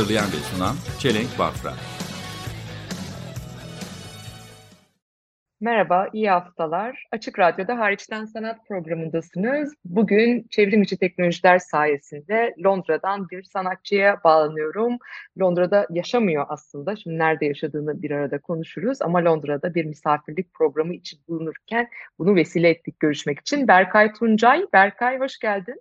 Hazırlayan 0.00 0.26
ve 0.26 0.36
sunan 0.36 0.76
Çelenk 0.98 1.38
Bafra 1.38 1.72
Merhaba, 5.60 6.08
iyi 6.12 6.30
haftalar. 6.30 7.06
Açık 7.12 7.38
Radyo'da 7.38 7.78
Hariçten 7.78 8.24
Sanat 8.24 8.68
programındasınız. 8.68 9.74
Bugün 9.84 10.46
çevrim 10.50 10.82
içi 10.82 10.98
teknolojiler 10.98 11.58
sayesinde 11.58 12.54
Londra'dan 12.64 13.28
bir 13.28 13.42
sanatçıya 13.42 14.20
bağlanıyorum. 14.24 14.98
Londra'da 15.40 15.86
yaşamıyor 15.90 16.46
aslında. 16.48 16.96
Şimdi 16.96 17.18
nerede 17.18 17.46
yaşadığını 17.46 18.02
bir 18.02 18.10
arada 18.10 18.40
konuşuruz. 18.40 19.02
Ama 19.02 19.24
Londra'da 19.24 19.74
bir 19.74 19.84
misafirlik 19.84 20.54
programı 20.54 20.94
için 20.94 21.20
bulunurken 21.28 21.88
bunu 22.18 22.34
vesile 22.34 22.68
ettik 22.68 23.00
görüşmek 23.00 23.40
için. 23.40 23.68
Berkay 23.68 24.12
Tuncay. 24.12 24.66
Berkay 24.72 25.18
hoş 25.18 25.38
geldin. 25.38 25.80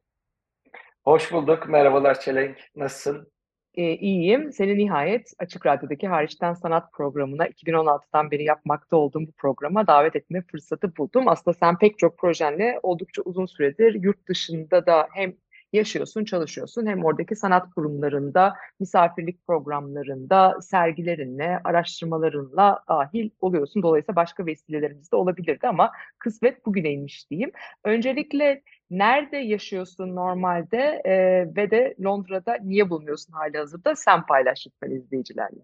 Hoş 1.04 1.32
bulduk. 1.32 1.70
Merhabalar 1.70 2.20
Çelenk. 2.20 2.58
Nasılsın? 2.76 3.39
Ee, 3.80 3.96
iyiyim. 3.96 4.52
Seni 4.54 4.78
nihayet 4.78 5.34
Açık 5.40 5.66
Radyo'daki 5.66 6.08
Hariçten 6.08 6.54
Sanat 6.54 6.94
programına 6.94 7.48
2016'dan 7.48 8.32
beri 8.32 8.44
yapmakta 8.44 8.98
olduğum 8.98 9.28
bu 9.28 9.32
programa 9.32 9.88
davet 9.88 10.16
etme 10.16 10.44
fırsatı 10.52 10.98
buldum. 10.98 11.28
Aslında 11.28 11.58
sen 11.58 11.78
pek 11.78 12.00
çok 12.00 12.18
projenle 12.18 12.80
oldukça 12.84 13.22
uzun 13.22 13.46
süredir 13.46 14.04
yurt 14.04 14.28
dışında 14.28 14.86
da 14.86 15.08
hem 15.14 15.34
yaşıyorsun, 15.74 16.26
çalışıyorsun 16.26 16.86
hem 16.86 17.06
oradaki 17.06 17.36
sanat 17.36 17.74
kurumlarında, 17.74 18.54
misafirlik 18.80 19.48
programlarında, 19.48 20.62
sergilerinle, 20.62 21.60
araştırmalarınla 21.64 22.80
dahil 22.90 23.30
oluyorsun. 23.42 23.84
Dolayısıyla 23.84 24.16
başka 24.16 24.46
vesilelerimiz 24.46 25.12
de 25.12 25.16
olabilirdi 25.16 25.68
ama 25.68 25.92
kısmet 26.20 26.66
bugüneymiş 26.66 27.30
diyeyim. 27.32 27.52
Öncelikle 27.84 28.64
nerede 28.90 29.38
yaşıyorsun 29.38 30.16
normalde 30.16 31.02
e, 31.06 31.14
ve 31.56 31.72
de 31.72 31.96
Londra'da 32.04 32.58
niye 32.62 32.90
bulunuyorsun 32.90 33.34
hali 33.34 33.58
hazırda? 33.58 33.96
Sen 33.96 34.26
paylaş 34.26 34.68
lütfen 34.68 34.92
izleyicilerle. 34.96 35.60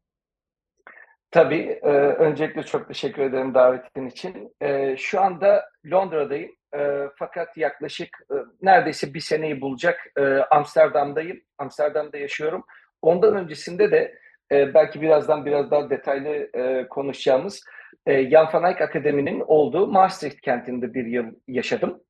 Tabii. 1.36 1.80
e, 1.84 1.90
öncelikle 1.90 2.64
çok 2.64 2.88
teşekkür 2.88 3.22
ederim 3.22 3.54
davetin 3.54 4.08
için. 4.08 4.56
E, 4.62 4.98
şu 4.98 5.22
anda 5.22 5.70
Londra'dayım. 5.92 6.52
E, 6.78 7.02
fakat 7.16 7.58
yaklaşık 7.58 8.10
e, 8.32 8.36
neredeyse 8.62 9.14
bir 9.14 9.20
seneyi 9.20 9.62
bulacak 9.62 10.00
e, 10.18 10.22
Amsterdam'dayım. 10.38 11.42
Amsterdam'da 11.58 12.18
yaşıyorum. 12.18 12.64
Ondan 13.02 13.36
öncesinde 13.36 13.92
de 13.92 14.20
e, 14.52 14.74
belki 14.74 15.02
birazdan 15.02 15.46
biraz 15.46 15.72
daha 15.72 15.90
detaylı 15.90 16.50
e, 16.54 16.88
konuşacağımız 16.88 17.64
e, 18.06 18.30
Jan 18.30 18.50
van 18.54 18.64
Eyck 18.64 18.82
Akademi'nin 18.82 19.44
olduğu 19.48 19.88
Maastricht 19.88 20.42
kentinde 20.42 20.94
bir 20.94 21.06
yıl 21.06 21.26
yaşadım. 21.48 22.02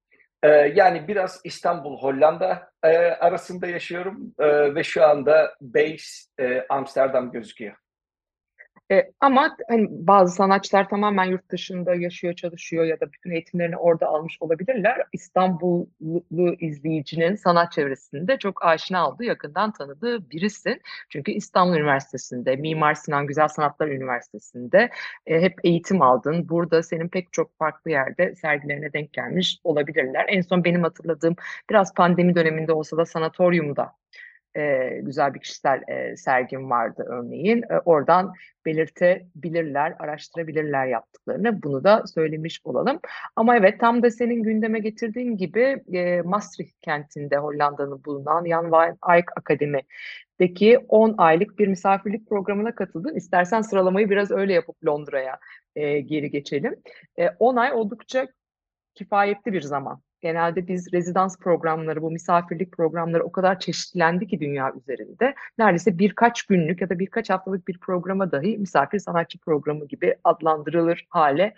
E, 0.43 0.47
yani 0.49 1.07
biraz 1.07 1.41
İstanbul, 1.43 1.97
Hollanda 2.01 2.69
e, 2.83 2.97
arasında 2.97 3.67
yaşıyorum 3.67 4.33
e, 4.39 4.75
ve 4.75 4.83
şu 4.83 5.05
anda 5.05 5.55
base 5.61 6.05
e, 6.39 6.65
Amsterdam 6.69 7.31
gözüküyor. 7.31 7.84
E, 8.91 9.11
ama 9.19 9.57
hani 9.69 9.87
bazı 9.89 10.35
sanatçılar 10.35 10.89
tamamen 10.89 11.25
yurt 11.25 11.49
dışında 11.49 11.95
yaşıyor, 11.95 12.33
çalışıyor 12.33 12.85
ya 12.85 12.99
da 12.99 13.11
bütün 13.11 13.31
eğitimlerini 13.31 13.77
orada 13.77 14.07
almış 14.07 14.37
olabilirler. 14.39 15.01
İstanbullu 15.13 16.55
izleyicinin 16.59 17.35
sanat 17.35 17.71
çevresinde 17.71 18.37
çok 18.37 18.65
aşina 18.65 19.09
olduğu, 19.09 19.23
yakından 19.23 19.71
tanıdığı 19.71 20.29
birisin. 20.31 20.81
Çünkü 21.09 21.31
İstanbul 21.31 21.75
Üniversitesi'nde, 21.75 22.55
Mimar 22.55 22.93
Sinan 22.93 23.27
Güzel 23.27 23.47
Sanatlar 23.47 23.87
Üniversitesi'nde 23.87 24.89
e, 25.25 25.41
hep 25.41 25.53
eğitim 25.63 26.01
aldın. 26.01 26.49
Burada 26.49 26.83
senin 26.83 27.07
pek 27.09 27.33
çok 27.33 27.57
farklı 27.57 27.91
yerde 27.91 28.35
sergilerine 28.35 28.93
denk 28.93 29.13
gelmiş 29.13 29.59
olabilirler. 29.63 30.25
En 30.27 30.41
son 30.41 30.63
benim 30.63 30.83
hatırladığım 30.83 31.35
biraz 31.69 31.93
pandemi 31.93 32.35
döneminde 32.35 32.73
olsa 32.73 32.97
da 32.97 33.05
sanatoryumda 33.05 33.95
e, 34.57 34.89
güzel 35.01 35.33
bir 35.33 35.39
kişisel 35.39 35.81
e, 35.87 36.17
sergim 36.17 36.69
vardı 36.69 37.05
örneğin. 37.09 37.61
E, 37.61 37.79
oradan 37.85 38.33
belirtebilirler, 38.65 39.95
araştırabilirler 39.99 40.87
yaptıklarını. 40.87 41.63
Bunu 41.63 41.83
da 41.83 42.03
söylemiş 42.07 42.61
olalım. 42.63 42.99
Ama 43.35 43.57
evet 43.57 43.79
tam 43.79 44.03
da 44.03 44.11
senin 44.11 44.43
gündeme 44.43 44.79
getirdiğin 44.79 45.37
gibi 45.37 45.83
e, 45.93 46.21
Maastricht 46.21 46.81
kentinde 46.81 47.37
Hollanda'nın 47.37 48.03
bulunan 48.05 48.45
Jan 48.45 48.71
van 48.71 48.97
Eyck 49.13 49.31
Akademi'deki 49.37 50.77
10 50.87 51.15
aylık 51.17 51.59
bir 51.59 51.67
misafirlik 51.67 52.29
programına 52.29 52.75
katıldın. 52.75 53.15
İstersen 53.15 53.61
sıralamayı 53.61 54.09
biraz 54.09 54.31
öyle 54.31 54.53
yapıp 54.53 54.85
Londra'ya 54.85 55.39
e, 55.75 55.99
geri 55.99 56.29
geçelim. 56.31 56.75
E, 57.19 57.29
10 57.39 57.55
ay 57.55 57.73
oldukça 57.73 58.27
kifayetli 58.95 59.53
bir 59.53 59.61
zaman. 59.61 60.01
Genelde 60.25 60.67
biz 60.67 60.93
rezidans 60.93 61.39
programları, 61.39 62.01
bu 62.01 62.11
misafirlik 62.11 62.71
programları 62.71 63.23
o 63.23 63.31
kadar 63.31 63.59
çeşitlendi 63.59 64.27
ki 64.27 64.39
dünya 64.39 64.73
üzerinde. 64.73 65.35
Neredeyse 65.57 65.99
birkaç 65.99 66.43
günlük 66.43 66.81
ya 66.81 66.89
da 66.89 66.99
birkaç 66.99 67.29
haftalık 67.29 67.67
bir 67.67 67.77
programa 67.77 68.31
dahi 68.31 68.57
misafir 68.57 68.99
sanatçı 68.99 69.39
programı 69.39 69.85
gibi 69.85 70.15
adlandırılır 70.23 71.07
hale 71.09 71.53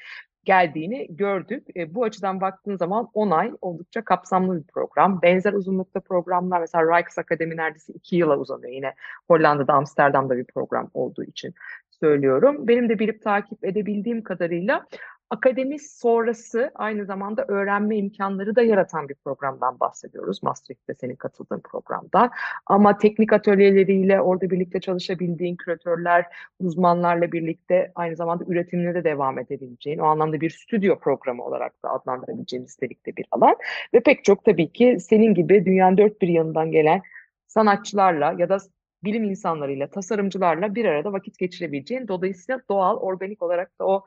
geldiğini 0.46 1.08
gördük. 1.10 1.68
E, 1.76 1.96
bu 1.96 2.04
açıdan 2.04 2.42
baktığın 2.42 2.78
zaman 2.78 3.10
10 3.14 3.32
ay 3.32 3.52
oldukça 3.62 4.04
kapsamlı 4.04 4.58
bir 4.58 4.68
program. 4.68 5.22
Benzer 5.22 5.54
uzunlukta 5.54 6.00
programlar 6.00 6.60
mesela 6.60 6.98
Rijksakademi 6.98 7.58
neredeyse 7.58 7.94
2 7.94 8.16
yıla 8.16 8.38
uzanıyor. 8.38 8.74
Yine 8.74 8.94
Hollanda'da, 9.28 9.74
Amsterdam'da 9.74 10.38
bir 10.38 10.46
program 10.46 10.90
olduğu 10.94 11.24
için 11.24 11.54
söylüyorum. 12.00 12.68
Benim 12.68 12.90
de 12.90 13.00
bilip 13.00 13.24
takip 13.24 13.66
edebildiğim 13.66 14.24
kadarıyla 14.24 14.86
akademi 15.30 15.80
sonrası 15.80 16.72
aynı 16.76 17.06
zamanda 17.06 17.46
öğrenme 17.48 17.98
imkanları 17.98 18.56
da 18.56 18.62
yaratan 18.62 19.10
bir 19.10 19.16
programdan 19.16 19.80
bahsediyoruz. 19.80 20.44
Maastricht'te 20.44 20.94
senin 20.94 21.16
katıldığın 21.16 21.60
programdan. 21.60 22.32
Ama 22.66 22.98
teknik 22.98 23.34
atölyeleriyle 23.34 24.22
orada 24.22 24.50
birlikte 24.50 24.80
çalışabildiğin 24.80 25.56
küratörler, 25.56 26.26
uzmanlarla 26.60 27.32
birlikte 27.32 27.92
aynı 27.96 28.16
zamanda 28.16 28.44
üretimine 28.48 28.96
de 28.96 29.04
devam 29.04 29.40
edebileceğin, 29.40 30.00
o 30.00 30.06
anlamda 30.06 30.42
bir 30.42 30.50
stüdyo 30.50 31.00
programı 31.00 31.44
olarak 31.44 31.84
da 31.84 31.90
adlandırabileceğin 31.90 32.64
nitelikte 32.64 33.16
bir 33.16 33.26
alan. 33.32 33.56
Ve 33.94 34.00
pek 34.00 34.24
çok 34.24 34.46
tabii 34.46 34.72
ki 34.72 34.98
senin 35.00 35.34
gibi 35.34 35.66
dünyanın 35.66 35.98
dört 35.98 36.22
bir 36.22 36.28
yanından 36.28 36.72
gelen 36.72 37.02
sanatçılarla 37.48 38.36
ya 38.38 38.50
da 38.50 38.58
bilim 39.04 39.24
insanlarıyla, 39.24 39.88
tasarımcılarla 39.88 40.76
bir 40.76 40.86
arada 40.86 41.14
vakit 41.14 41.38
geçirebileceğin, 41.38 42.08
dolayısıyla 42.08 42.62
doğal, 42.70 42.98
organik 42.98 43.42
olarak 43.42 43.80
da 43.80 43.86
o 43.86 44.06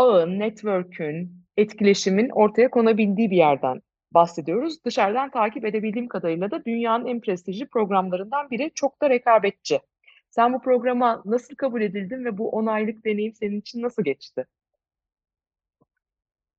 ağın, 0.00 0.38
network'ün, 0.38 1.32
etkileşimin 1.56 2.28
ortaya 2.28 2.70
konabildiği 2.70 3.30
bir 3.30 3.36
yerden 3.36 3.82
bahsediyoruz. 4.12 4.84
Dışarıdan 4.84 5.30
takip 5.30 5.64
edebildiğim 5.64 6.08
kadarıyla 6.08 6.50
da 6.50 6.64
dünyanın 6.64 7.06
en 7.06 7.20
prestijli 7.20 7.66
programlarından 7.66 8.50
biri 8.50 8.70
çok 8.74 9.02
da 9.02 9.10
rekabetçi. 9.10 9.80
Sen 10.30 10.52
bu 10.52 10.62
programa 10.62 11.22
nasıl 11.24 11.54
kabul 11.54 11.82
edildin 11.82 12.24
ve 12.24 12.38
bu 12.38 12.50
10 12.50 12.66
aylık 12.66 13.04
deneyim 13.04 13.34
senin 13.34 13.60
için 13.60 13.82
nasıl 13.82 14.04
geçti? 14.04 14.46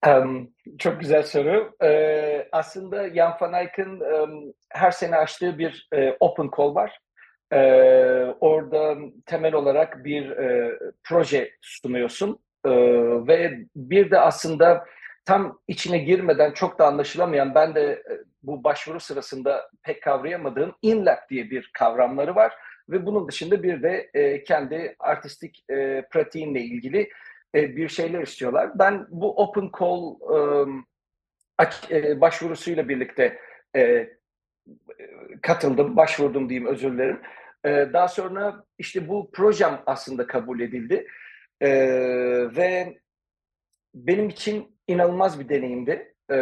Um, 0.07 0.53
çok 0.79 0.99
güzel 0.99 1.23
soru. 1.23 1.75
Ee, 1.83 2.47
aslında 2.51 3.09
Jan 3.09 3.37
van 3.41 3.53
Eyck'in 3.53 3.99
um, 3.99 4.53
her 4.69 4.91
sene 4.91 5.15
açtığı 5.15 5.59
bir 5.59 5.87
e, 5.93 6.17
open 6.19 6.49
call 6.57 6.75
var. 6.75 6.99
Ee, 7.53 7.57
orada 8.39 8.95
temel 9.25 9.53
olarak 9.53 10.05
bir 10.05 10.29
e, 10.29 10.79
proje 11.03 11.51
sunuyorsun 11.61 12.39
ee, 12.65 12.71
ve 13.27 13.65
bir 13.75 14.11
de 14.11 14.19
aslında 14.19 14.85
tam 15.25 15.59
içine 15.67 15.97
girmeden 15.97 16.51
çok 16.51 16.79
da 16.79 16.87
anlaşılamayan 16.87 17.55
ben 17.55 17.75
de 17.75 17.81
e, 17.91 18.13
bu 18.43 18.63
başvuru 18.63 18.99
sırasında 18.99 19.69
pek 19.83 20.03
kavrayamadığım 20.03 20.75
INLAB 20.81 21.29
diye 21.29 21.49
bir 21.49 21.71
kavramları 21.73 22.35
var 22.35 22.53
ve 22.89 23.05
bunun 23.05 23.27
dışında 23.27 23.63
bir 23.63 23.83
de 23.83 24.09
e, 24.13 24.43
kendi 24.43 24.95
artistik 24.99 25.65
e, 25.69 26.07
pratiğinle 26.11 26.61
ilgili 26.61 27.09
e, 27.55 27.75
bir 27.75 27.89
şeyler 27.89 28.21
istiyorlar. 28.21 28.79
Ben 28.79 29.07
bu 29.09 29.43
open 29.43 29.71
call 29.79 30.15
e, 31.89 31.97
e, 31.97 32.21
başvurusuyla 32.21 32.89
birlikte 32.89 33.39
e, 33.75 34.09
katıldım, 35.41 35.97
başvurdum 35.97 36.49
diyeyim 36.49 36.69
özür 36.69 36.93
dilerim. 36.93 37.21
E, 37.65 37.69
daha 37.93 38.07
sonra 38.07 38.63
işte 38.77 39.07
bu 39.07 39.31
projem 39.31 39.79
aslında 39.85 40.27
kabul 40.27 40.59
edildi. 40.59 41.07
Ee, 41.61 41.69
ve 42.55 42.97
benim 43.95 44.29
için 44.29 44.79
inanılmaz 44.87 45.39
bir 45.39 45.49
deneyimdi. 45.49 46.13
Ee, 46.31 46.35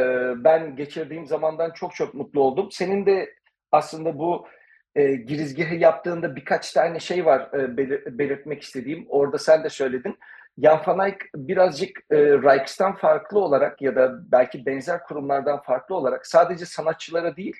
ben 0.43 0.75
geçirdiğim 0.75 1.27
zamandan 1.27 1.71
çok 1.71 1.95
çok 1.95 2.13
mutlu 2.13 2.41
oldum. 2.41 2.71
Senin 2.71 3.05
de 3.05 3.33
aslında 3.71 4.19
bu 4.19 4.47
e, 4.95 5.15
girizgahı 5.15 5.75
yaptığında 5.75 6.35
birkaç 6.35 6.73
tane 6.73 6.99
şey 6.99 7.25
var 7.25 7.49
e, 7.53 7.77
belir- 7.77 8.17
belirtmek 8.17 8.61
istediğim. 8.61 9.05
Orada 9.09 9.37
sen 9.37 9.63
de 9.63 9.69
söyledin. 9.69 10.17
Jan 10.63 10.81
van 10.87 11.05
Eyck 11.05 11.25
birazcık 11.35 11.99
e, 12.11 12.17
Rijks'tan 12.17 12.95
farklı 12.95 13.39
olarak 13.39 13.81
ya 13.81 13.95
da 13.95 14.31
belki 14.31 14.65
benzer 14.65 15.03
kurumlardan 15.03 15.61
farklı 15.61 15.95
olarak 15.95 16.27
sadece 16.27 16.65
sanatçılara 16.65 17.35
değil, 17.37 17.55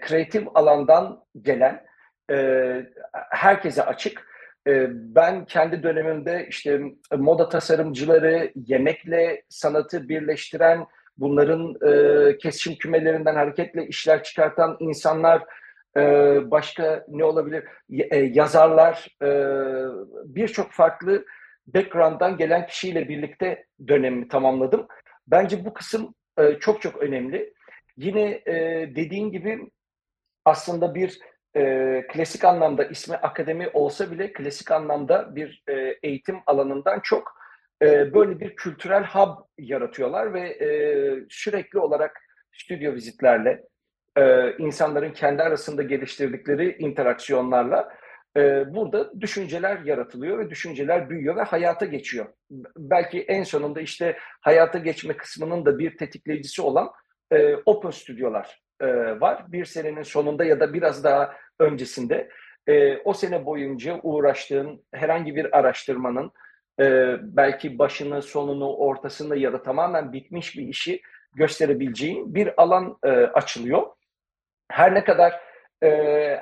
kreatif 0.00 0.48
alandan 0.54 1.24
gelen 1.42 1.84
e, 2.30 2.36
herkese 3.30 3.82
açık. 3.82 4.28
E, 4.68 4.86
ben 4.90 5.44
kendi 5.44 5.82
dönemimde 5.82 6.46
işte 6.48 6.80
moda 7.16 7.48
tasarımcıları, 7.48 8.52
yemekle 8.54 9.42
sanatı 9.48 10.08
birleştiren, 10.08 10.86
bunların 11.18 11.76
e, 11.88 12.38
kesişim 12.38 12.74
kümelerinden 12.74 13.34
hareketle 13.34 13.86
işler 13.86 14.22
çıkartan 14.22 14.76
insanlar, 14.80 15.42
e, 15.96 16.00
başka 16.50 17.04
ne 17.08 17.24
olabilir? 17.24 17.64
E, 17.90 18.16
yazarlar, 18.16 19.08
e, 19.22 19.28
birçok 20.24 20.72
farklı 20.72 21.24
background'dan 21.66 22.36
gelen 22.36 22.66
kişiyle 22.66 23.08
birlikte 23.08 23.66
dönemimi 23.88 24.28
tamamladım. 24.28 24.86
Bence 25.26 25.64
bu 25.64 25.74
kısım 25.74 26.14
e, 26.38 26.58
çok 26.58 26.82
çok 26.82 27.02
önemli. 27.02 27.54
Yine 27.96 28.42
e, 28.46 28.54
dediğin 28.96 29.30
gibi 29.30 29.70
aslında 30.44 30.94
bir 30.94 31.18
e, 31.56 32.04
klasik 32.08 32.44
anlamda 32.44 32.84
ismi 32.84 33.16
akademi 33.16 33.68
olsa 33.68 34.10
bile 34.10 34.32
klasik 34.32 34.70
anlamda 34.70 35.36
bir 35.36 35.62
e, 35.68 35.98
eğitim 36.02 36.36
alanından 36.46 37.00
çok 37.00 37.38
e, 37.82 38.14
böyle 38.14 38.40
bir 38.40 38.56
kültürel 38.56 39.04
hub 39.04 39.38
yaratıyorlar 39.58 40.34
ve 40.34 40.40
e, 40.40 40.68
sürekli 41.28 41.78
olarak 41.78 42.20
stüdyo 42.52 42.94
vizitlerle 42.94 43.62
e, 44.16 44.52
insanların 44.58 45.12
kendi 45.12 45.42
arasında 45.42 45.82
geliştirdikleri 45.82 46.76
interaksiyonlarla 46.78 47.88
e, 48.36 48.74
burada 48.74 49.20
düşünceler 49.20 49.78
yaratılıyor 49.78 50.38
ve 50.38 50.50
düşünceler 50.50 51.10
büyüyor 51.10 51.36
ve 51.36 51.42
hayata 51.42 51.86
geçiyor. 51.86 52.26
Belki 52.76 53.22
en 53.22 53.42
sonunda 53.42 53.80
işte 53.80 54.16
hayata 54.40 54.78
geçme 54.78 55.16
kısmının 55.16 55.66
da 55.66 55.78
bir 55.78 55.96
tetikleyicisi 55.96 56.62
olan 56.62 56.90
e, 57.32 57.56
open 57.56 57.90
stüdyolar 57.90 58.67
e, 58.80 59.20
var. 59.20 59.52
Bir 59.52 59.64
senenin 59.64 60.02
sonunda 60.02 60.44
ya 60.44 60.60
da 60.60 60.72
biraz 60.72 61.04
daha 61.04 61.34
öncesinde 61.58 62.28
e, 62.66 62.96
o 62.96 63.12
sene 63.12 63.46
boyunca 63.46 64.00
uğraştığın 64.02 64.84
herhangi 64.92 65.36
bir 65.36 65.58
araştırmanın 65.58 66.32
e, 66.80 67.16
belki 67.22 67.78
başını, 67.78 68.22
sonunu, 68.22 68.72
ortasını 68.76 69.36
ya 69.36 69.52
da 69.52 69.62
tamamen 69.62 70.12
bitmiş 70.12 70.56
bir 70.56 70.68
işi 70.68 71.00
gösterebileceğin 71.34 72.34
bir 72.34 72.62
alan 72.62 72.98
e, 73.04 73.08
açılıyor. 73.10 73.86
Her 74.70 74.94
ne 74.94 75.04
kadar 75.04 75.40
e, 75.82 75.88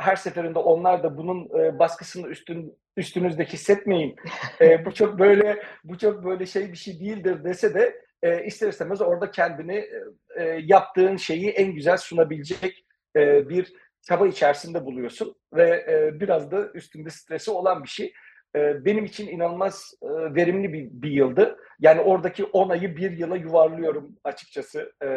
her 0.01 0.17
seferinde 0.17 0.59
onlar 0.59 1.03
da 1.03 1.17
bunun 1.17 1.61
e, 1.61 1.79
baskısını 1.79 2.29
üstün 2.29 2.79
üstünüzde 2.97 3.45
hissetmeyin. 3.45 4.17
E, 4.61 4.85
bu 4.85 4.95
çok 4.95 5.19
böyle 5.19 5.63
bu 5.85 5.99
çok 5.99 6.25
böyle 6.25 6.47
şey 6.47 6.73
bir 6.73 6.77
şey 6.77 7.01
değildir 7.01 7.45
dese 7.45 7.75
de 7.75 8.06
e, 8.27 8.45
ister 8.45 8.69
istemez 8.69 9.01
orada 9.01 9.31
kendini 9.31 9.89
e, 10.37 10.45
yaptığın 10.63 11.17
şeyi 11.17 11.51
en 11.51 11.75
güzel 11.75 11.97
sunabilecek 11.97 12.85
e, 13.17 13.49
bir 13.49 13.73
çaba 14.03 14.27
içerisinde 14.27 14.85
buluyorsun 14.85 15.35
ve 15.55 15.85
e, 15.89 16.21
biraz 16.21 16.51
da 16.51 16.71
üstünde 16.75 17.11
stresi 17.11 17.51
olan 17.51 17.83
bir 17.83 17.89
şey. 17.89 18.13
E, 18.57 18.85
benim 18.85 19.05
için 19.05 19.29
inanılmaz 19.29 19.95
e, 20.03 20.35
verimli 20.35 20.73
bir, 20.73 20.89
bir 20.91 21.11
yıldı. 21.11 21.57
Yani 21.81 22.01
oradaki 22.01 22.45
10 22.45 22.69
ayı 22.69 22.97
bir 22.97 23.11
yıla 23.11 23.37
yuvarlıyorum 23.37 24.17
açıkçası. 24.25 24.93
E, 25.03 25.09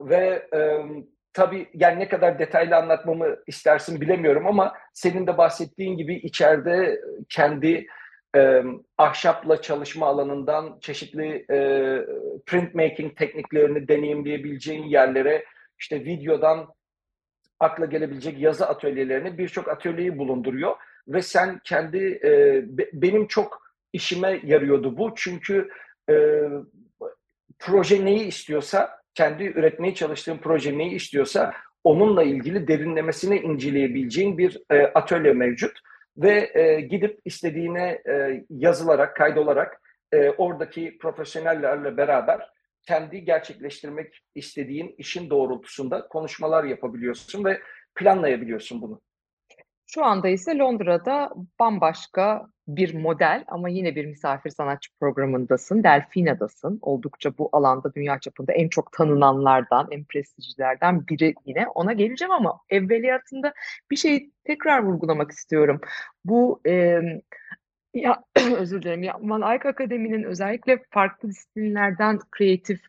ve 0.00 0.48
e, 0.54 0.80
tabii 1.32 1.68
yani 1.74 1.98
ne 1.98 2.08
kadar 2.08 2.38
detaylı 2.38 2.76
anlatmamı 2.76 3.36
istersin 3.46 4.00
bilemiyorum 4.00 4.46
ama 4.46 4.74
senin 4.94 5.26
de 5.26 5.38
bahsettiğin 5.38 5.96
gibi 5.96 6.14
içeride 6.14 7.00
kendi 7.28 7.86
e, 8.38 8.62
ahşapla 8.98 9.62
çalışma 9.62 10.06
alanından 10.06 10.78
çeşitli 10.80 11.46
e, 11.50 11.58
printmaking 12.46 13.16
tekniklerini 13.16 13.88
deneyimleyebileceğin 13.88 14.84
yerlere 14.84 15.44
işte 15.78 16.04
videodan 16.04 16.66
akla 17.60 17.86
gelebilecek 17.86 18.38
yazı 18.38 18.66
atölyelerini 18.66 19.38
birçok 19.38 19.68
atölyeyi 19.68 20.18
bulunduruyor. 20.18 20.76
Ve 21.08 21.22
sen 21.22 21.60
kendi 21.64 22.20
e, 22.24 22.62
be- 22.78 22.90
benim 22.92 23.26
çok 23.26 23.62
işime 23.92 24.40
yarıyordu 24.44 24.98
bu. 24.98 25.12
Çünkü 25.16 25.68
e, 26.10 26.14
proje 27.58 28.04
neyi 28.04 28.26
istiyorsa 28.26 28.98
kendi 29.14 29.44
üretmeye 29.44 29.94
çalıştığın 29.94 30.38
proje 30.38 30.78
neyi 30.78 30.94
istiyorsa 30.94 31.54
onunla 31.84 32.22
ilgili 32.22 32.68
derinlemesine 32.68 33.40
inceleyebileceğin 33.40 34.38
bir 34.38 34.60
e, 34.70 34.82
atölye 34.86 35.32
mevcut 35.32 35.80
ve 36.18 36.50
e, 36.54 36.80
gidip 36.80 37.20
istediğine 37.24 38.02
e, 38.08 38.44
yazılarak, 38.50 39.16
kaydolarak 39.16 39.80
e, 40.12 40.30
oradaki 40.30 40.98
profesyonellerle 40.98 41.96
beraber 41.96 42.50
kendi 42.82 43.24
gerçekleştirmek 43.24 44.18
istediğin 44.34 44.94
işin 44.98 45.30
doğrultusunda 45.30 46.08
konuşmalar 46.08 46.64
yapabiliyorsun 46.64 47.44
ve 47.44 47.60
planlayabiliyorsun 47.94 48.82
bunu. 48.82 49.00
Şu 49.90 50.04
anda 50.04 50.28
ise 50.28 50.58
Londra'da 50.58 51.30
bambaşka 51.60 52.48
bir 52.68 52.94
model 52.94 53.44
ama 53.46 53.68
yine 53.68 53.96
bir 53.96 54.06
misafir 54.06 54.50
sanatçı 54.50 54.90
programındasın. 55.00 55.84
Delfina'dasın. 55.84 56.78
Oldukça 56.82 57.38
bu 57.38 57.48
alanda 57.52 57.94
dünya 57.94 58.18
çapında 58.18 58.52
en 58.52 58.68
çok 58.68 58.92
tanınanlardan, 58.92 59.88
en 59.90 60.04
prestijlilerden 60.04 61.06
biri 61.06 61.34
yine. 61.46 61.68
Ona 61.68 61.92
geleceğim 61.92 62.32
ama 62.32 62.60
evveliyatında 62.70 63.52
bir 63.90 63.96
şeyi 63.96 64.32
tekrar 64.44 64.82
vurgulamak 64.82 65.30
istiyorum. 65.30 65.80
Bu 66.24 66.60
e, 66.66 67.00
ya 67.94 68.24
özür 68.58 68.82
dilerim. 68.82 69.02
Ya, 69.02 69.16
Van 69.20 69.52
Eyck 69.52 69.66
Akademi'nin 69.66 70.22
özellikle 70.22 70.82
farklı 70.90 71.28
disiplinlerden 71.28 72.18
kreatif 72.30 72.80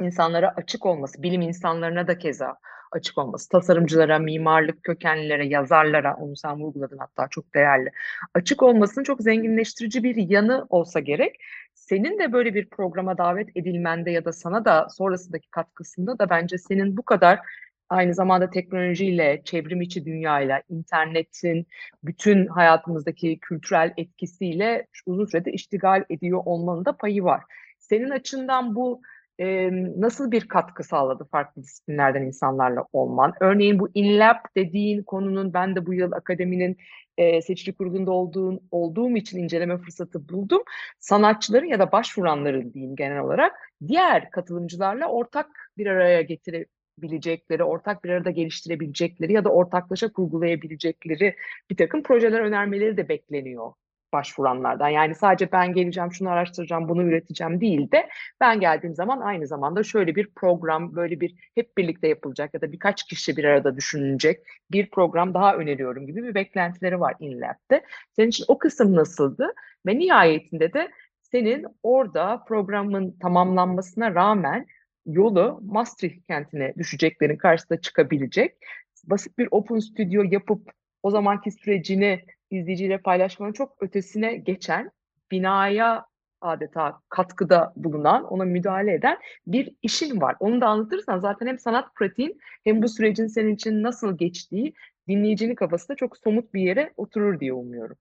insanlara 0.00 0.54
açık 0.56 0.86
olması, 0.86 1.22
bilim 1.22 1.42
insanlarına 1.42 2.06
da 2.06 2.18
keza 2.18 2.58
açık 2.92 3.18
olması, 3.18 3.48
tasarımcılara, 3.48 4.18
mimarlık 4.18 4.82
kökenlilere, 4.82 5.46
yazarlara, 5.46 6.14
onu 6.14 6.36
sen 6.36 6.60
vurguladın 6.60 6.98
hatta 6.98 7.28
çok 7.30 7.54
değerli, 7.54 7.90
açık 8.34 8.62
olmasının 8.62 9.04
çok 9.04 9.20
zenginleştirici 9.20 10.02
bir 10.02 10.16
yanı 10.16 10.66
olsa 10.68 11.00
gerek. 11.00 11.36
Senin 11.74 12.18
de 12.18 12.32
böyle 12.32 12.54
bir 12.54 12.68
programa 12.68 13.18
davet 13.18 13.56
edilmende 13.56 14.10
ya 14.10 14.24
da 14.24 14.32
sana 14.32 14.64
da 14.64 14.88
sonrasındaki 14.90 15.50
katkısında 15.50 16.18
da 16.18 16.30
bence 16.30 16.58
senin 16.58 16.96
bu 16.96 17.02
kadar 17.02 17.40
aynı 17.88 18.14
zamanda 18.14 18.50
teknolojiyle, 18.50 19.42
çevrim 19.44 19.80
içi 19.80 20.04
dünyayla, 20.04 20.62
internetin 20.68 21.66
bütün 22.04 22.46
hayatımızdaki 22.46 23.38
kültürel 23.40 23.94
etkisiyle 23.96 24.86
uzun 25.06 25.24
süredir 25.24 25.52
iştigal 25.52 26.04
ediyor 26.10 26.42
olmanın 26.44 26.84
da 26.84 26.96
payı 26.96 27.24
var. 27.24 27.42
Senin 27.78 28.10
açından 28.10 28.74
bu 28.74 29.02
e, 29.40 29.70
nasıl 30.00 30.30
bir 30.30 30.48
katkı 30.48 30.84
sağladı 30.84 31.24
farklı 31.30 31.62
disiplinlerden 31.62 32.22
insanlarla 32.22 32.84
olman? 32.92 33.32
Örneğin 33.40 33.78
bu 33.78 33.88
InLab 33.94 34.36
dediğin 34.56 35.02
konunun 35.02 35.54
ben 35.54 35.76
de 35.76 35.86
bu 35.86 35.94
yıl 35.94 36.12
akademinin 36.12 36.76
e, 37.18 37.42
seçici 37.42 37.72
kurulunda 37.72 38.10
olduğum, 38.10 38.60
olduğum 38.70 39.16
için 39.16 39.38
inceleme 39.38 39.78
fırsatı 39.78 40.28
buldum. 40.28 40.62
Sanatçıların 41.00 41.66
ya 41.66 41.78
da 41.78 41.92
başvuranların 41.92 42.72
diyeyim 42.74 42.96
genel 42.96 43.20
olarak 43.20 43.52
diğer 43.88 44.30
katılımcılarla 44.30 45.08
ortak 45.08 45.72
bir 45.78 45.86
araya 45.86 46.22
getirebilecekleri, 46.22 47.64
ortak 47.64 48.04
bir 48.04 48.10
arada 48.10 48.30
geliştirebilecekleri 48.30 49.32
ya 49.32 49.44
da 49.44 49.48
ortaklaşa 49.48 50.12
kurgulayabilecekleri 50.12 51.36
bir 51.70 51.76
takım 51.76 52.02
projeler 52.02 52.40
önermeleri 52.40 52.96
de 52.96 53.08
bekleniyor 53.08 53.72
başvuranlardan. 54.12 54.88
Yani 54.88 55.14
sadece 55.14 55.52
ben 55.52 55.72
geleceğim, 55.72 56.12
şunu 56.12 56.30
araştıracağım, 56.30 56.88
bunu 56.88 57.02
üreteceğim 57.02 57.60
değil 57.60 57.90
de 57.90 58.08
ben 58.40 58.60
geldiğim 58.60 58.94
zaman 58.94 59.20
aynı 59.20 59.46
zamanda 59.46 59.82
şöyle 59.82 60.16
bir 60.16 60.30
program, 60.36 60.96
böyle 60.96 61.20
bir 61.20 61.50
hep 61.54 61.76
birlikte 61.78 62.08
yapılacak 62.08 62.54
ya 62.54 62.60
da 62.60 62.72
birkaç 62.72 63.06
kişi 63.06 63.36
bir 63.36 63.44
arada 63.44 63.76
düşünülecek 63.76 64.40
bir 64.70 64.90
program 64.90 65.34
daha 65.34 65.56
öneriyorum 65.56 66.06
gibi 66.06 66.22
bir 66.22 66.34
beklentileri 66.34 67.00
var 67.00 67.14
InLab'de. 67.20 67.84
Senin 68.16 68.28
için 68.28 68.44
o 68.48 68.58
kısım 68.58 68.96
nasıldı? 68.96 69.52
Ve 69.86 69.98
nihayetinde 69.98 70.72
de 70.72 70.90
senin 71.22 71.66
orada 71.82 72.44
programın 72.48 73.16
tamamlanmasına 73.20 74.14
rağmen 74.14 74.66
yolu 75.06 75.60
Maastricht 75.62 76.26
kentine 76.26 76.74
düşeceklerin 76.78 77.36
karşısına 77.36 77.80
çıkabilecek 77.80 78.56
basit 79.04 79.38
bir 79.38 79.48
open 79.50 79.78
studio 79.78 80.22
yapıp 80.30 80.72
o 81.02 81.10
zamanki 81.10 81.50
sürecini 81.50 82.24
izleyiciyle 82.50 82.98
paylaşmanın 82.98 83.52
çok 83.52 83.76
ötesine 83.80 84.36
geçen 84.36 84.90
binaya 85.30 86.06
adeta 86.40 87.00
katkıda 87.08 87.72
bulunan, 87.76 88.24
ona 88.24 88.44
müdahale 88.44 88.94
eden 88.94 89.18
bir 89.46 89.74
işin 89.82 90.20
var. 90.20 90.36
Onu 90.40 90.60
da 90.60 90.66
anlatırsan 90.66 91.18
zaten 91.18 91.46
hem 91.46 91.58
sanat 91.58 91.94
pratiğin 91.94 92.40
hem 92.64 92.82
bu 92.82 92.88
sürecin 92.88 93.26
senin 93.26 93.54
için 93.54 93.82
nasıl 93.82 94.18
geçtiği 94.18 94.74
dinleyicinin 95.08 95.54
kafasında 95.54 95.96
çok 95.96 96.16
somut 96.16 96.54
bir 96.54 96.60
yere 96.60 96.92
oturur 96.96 97.40
diye 97.40 97.52
umuyorum. 97.52 97.96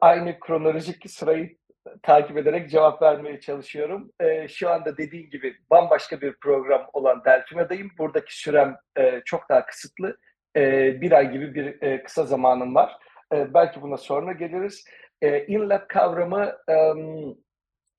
Aynı 0.00 0.40
kronolojik 0.40 1.10
sırayı 1.10 1.56
takip 2.02 2.36
ederek 2.36 2.70
cevap 2.70 3.02
vermeye 3.02 3.40
çalışıyorum. 3.40 4.12
Ee, 4.20 4.48
şu 4.48 4.70
anda 4.70 4.96
dediğin 4.96 5.30
gibi 5.30 5.56
bambaşka 5.70 6.20
bir 6.20 6.36
program 6.40 6.86
olan 6.92 7.24
Delfina'dayım. 7.24 7.90
Buradaki 7.98 8.38
sürem 8.38 8.76
e, 8.98 9.22
çok 9.24 9.48
daha 9.48 9.66
kısıtlı. 9.66 10.16
E, 10.58 11.00
bir 11.00 11.12
ay 11.12 11.32
gibi 11.32 11.54
bir 11.54 11.82
e, 11.82 12.02
kısa 12.02 12.24
zamanım 12.24 12.74
var. 12.74 12.96
E, 13.34 13.54
belki 13.54 13.82
buna 13.82 13.96
sonra 13.96 14.32
geliriz. 14.32 14.84
E, 15.22 15.46
InLab 15.46 15.88
kavramı 15.88 16.52
e, 16.70 16.76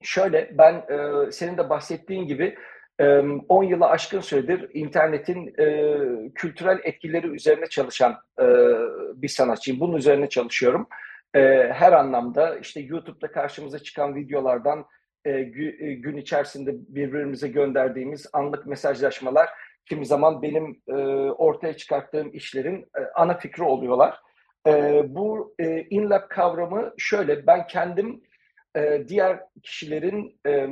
şöyle, 0.01 0.57
ben 0.57 0.73
e, 0.73 1.31
senin 1.31 1.57
de 1.57 1.69
bahsettiğin 1.69 2.27
gibi 2.27 2.57
e, 2.99 3.19
10 3.49 3.63
yıla 3.63 3.89
aşkın 3.89 4.19
süredir 4.19 4.69
internetin 4.73 5.53
e, 5.59 5.87
kültürel 6.35 6.79
etkileri 6.83 7.27
üzerine 7.27 7.65
çalışan 7.65 8.17
e, 8.39 8.45
bir 9.15 9.27
sanatçıyım. 9.27 9.79
Bunun 9.79 9.97
üzerine 9.97 10.29
çalışıyorum. 10.29 10.87
E, 11.35 11.39
her 11.73 11.91
anlamda 11.91 12.57
işte 12.57 12.79
YouTube'da 12.79 13.31
karşımıza 13.31 13.79
çıkan 13.79 14.15
videolardan 14.15 14.85
e, 15.25 15.31
e, 15.31 15.93
gün 15.93 16.17
içerisinde 16.17 16.71
birbirimize 16.75 17.47
gönderdiğimiz 17.47 18.27
anlık 18.33 18.65
mesajlaşmalar 18.65 19.49
kimi 19.89 20.05
zaman 20.05 20.41
benim 20.41 20.81
e, 20.87 20.93
ortaya 21.31 21.77
çıkarttığım 21.77 22.29
işlerin 22.33 22.81
e, 22.81 23.01
ana 23.15 23.37
fikri 23.37 23.63
oluyorlar. 23.63 24.19
E, 24.67 25.03
bu 25.07 25.55
e, 25.59 25.81
InLab 25.89 26.29
kavramı 26.29 26.93
şöyle, 26.97 27.47
ben 27.47 27.67
kendim 27.67 28.21
e, 28.75 29.07
diğer 29.07 29.39
kişilerin 29.63 30.39
e, 30.47 30.67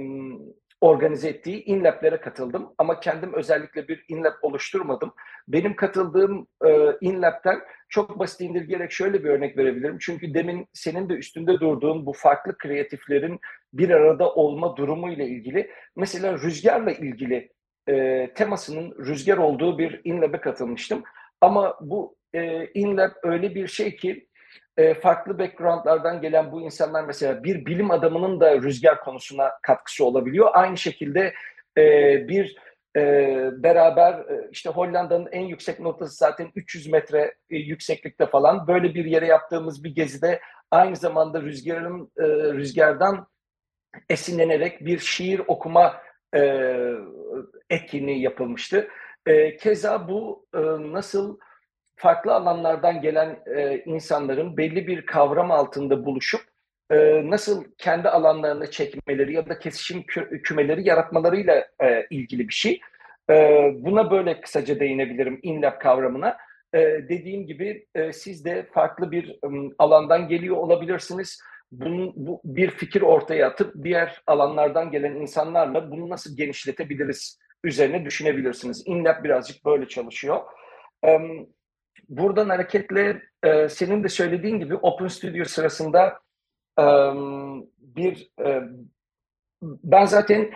organize 0.82 1.30
ettiği 1.30 1.64
InLab'lere 1.64 2.22
katıldım 2.22 2.74
ama 2.78 3.00
kendim 3.00 3.34
özellikle 3.34 3.88
bir 3.88 4.06
InLab 4.10 4.34
oluşturmadım. 4.42 5.14
Benim 5.48 5.76
katıldığım 5.76 6.48
e, 6.66 6.70
InLab'den 7.02 7.60
çok 7.90 8.20
basit 8.20 8.42
indirgeyerek 8.42 8.92
şöyle 8.92 9.24
bir 9.24 9.30
örnek 9.30 9.58
verebilirim. 9.58 9.98
Çünkü 10.00 10.34
demin 10.34 10.68
senin 10.74 11.10
de 11.10 11.14
üstünde 11.14 11.60
durduğun 11.60 12.06
bu 12.06 12.14
farklı 12.14 12.58
kreatiflerin 12.58 13.40
bir 13.74 13.90
arada 13.90 14.34
olma 14.34 14.78
durumu 14.78 15.12
ile 15.12 15.28
ilgili 15.28 15.72
mesela 15.96 16.34
rüzgarla 16.34 16.92
ilgili 16.92 17.50
e, 17.90 18.28
temasının 18.36 18.96
rüzgar 19.06 19.38
olduğu 19.38 19.78
bir 19.78 20.02
InLab'e 20.04 20.42
katılmıştım. 20.42 21.04
Ama 21.42 21.78
bu 21.82 22.16
e, 22.34 22.68
InLab 22.74 23.12
öyle 23.24 23.56
bir 23.56 23.68
şey 23.68 23.96
ki 23.96 24.28
e, 24.78 24.94
farklı 24.94 25.40
backgroundlardan 25.40 26.22
gelen 26.22 26.52
bu 26.52 26.62
insanlar 26.62 27.04
mesela 27.04 27.44
bir 27.44 27.66
bilim 27.66 27.92
adamının 27.92 28.40
da 28.40 28.62
rüzgar 28.62 29.00
konusuna 29.00 29.52
katkısı 29.62 30.06
olabiliyor. 30.06 30.50
Aynı 30.54 30.78
şekilde 30.78 31.34
e, 31.78 31.84
bir 32.28 32.56
e, 32.96 33.02
beraber 33.64 34.14
e, 34.14 34.50
işte 34.52 34.70
Hollanda'nın 34.70 35.28
en 35.32 35.42
yüksek 35.42 35.80
noktası 35.80 36.16
zaten 36.16 36.52
300 36.56 36.88
metre 36.88 37.36
e, 37.50 37.58
yükseklikte 37.58 38.26
falan 38.26 38.68
böyle 38.68 38.94
bir 38.94 39.06
yere 39.06 39.26
yaptığımız 39.26 39.84
bir 39.84 39.96
gezide 39.96 40.42
aynı 40.72 40.96
zamanda 40.96 41.42
rüzgarın 41.42 42.12
e, 42.18 42.24
rüzgardan 42.54 43.28
esinlenerek 44.10 44.86
bir 44.86 45.00
şiir 45.00 45.42
okuma 45.48 46.02
e, 46.36 46.42
etkinliği 47.70 48.22
yapılmıştı. 48.22 48.88
E, 49.26 49.58
keza 49.58 50.08
bu 50.08 50.46
e, 50.54 50.60
nasıl 50.94 51.40
farklı 51.96 52.34
alanlardan 52.34 53.02
gelen 53.02 53.40
e, 53.56 53.84
insanların 53.86 54.58
belli 54.58 54.88
bir 54.88 55.06
kavram 55.06 55.52
altında 55.52 56.06
buluşup 56.06 56.42
e, 56.92 57.30
nasıl 57.30 57.64
kendi 57.78 58.10
alanlarını 58.10 58.72
çekmeleri 58.72 59.34
ya 59.34 59.50
da 59.50 59.60
kesişim 59.60 60.02
kü- 60.02 60.42
kümeleri 60.42 60.88
yaratmalarıyla 60.88 61.68
e, 61.84 62.08
ilgili 62.10 62.48
bir 62.48 62.54
şey. 62.54 62.82
E, 63.30 63.34
buna 63.76 64.12
böyle 64.12 64.42
kısaca 64.42 64.80
değinebilirim 64.80 65.40
InLab 65.44 65.80
kavramına. 65.80 66.38
E, 66.74 66.80
dediğim 67.10 67.48
gibi 67.48 67.88
e, 67.96 68.14
siz 68.14 68.46
de 68.46 68.68
farklı 68.74 69.12
bir 69.12 69.40
um, 69.42 69.74
alandan 69.80 70.28
geliyor 70.28 70.58
olabilirsiniz. 70.58 71.42
Bunun, 71.72 72.14
bu 72.16 72.42
bir 72.44 72.70
fikir 72.70 73.02
ortaya 73.02 73.48
atıp 73.48 73.84
diğer 73.84 74.22
alanlardan 74.28 74.92
gelen 74.92 75.16
insanlarla 75.16 75.92
bunu 75.92 76.10
nasıl 76.10 76.38
genişletebiliriz 76.38 77.40
üzerine 77.64 78.06
düşünebilirsiniz. 78.06 78.84
InLab 78.86 79.24
birazcık 79.24 79.66
böyle 79.66 79.88
çalışıyor. 79.88 80.42
Buradan 82.10 82.50
hareketle 82.50 83.22
e, 83.44 83.70
senin 83.70 84.04
de 84.04 84.10
söylediğin 84.10 84.60
gibi 84.60 84.76
Open 84.76 85.08
Studio 85.08 85.46
sırasında 85.46 86.20
bir 87.80 88.32
e, 88.46 88.62
ben 89.62 90.06
zaten 90.06 90.52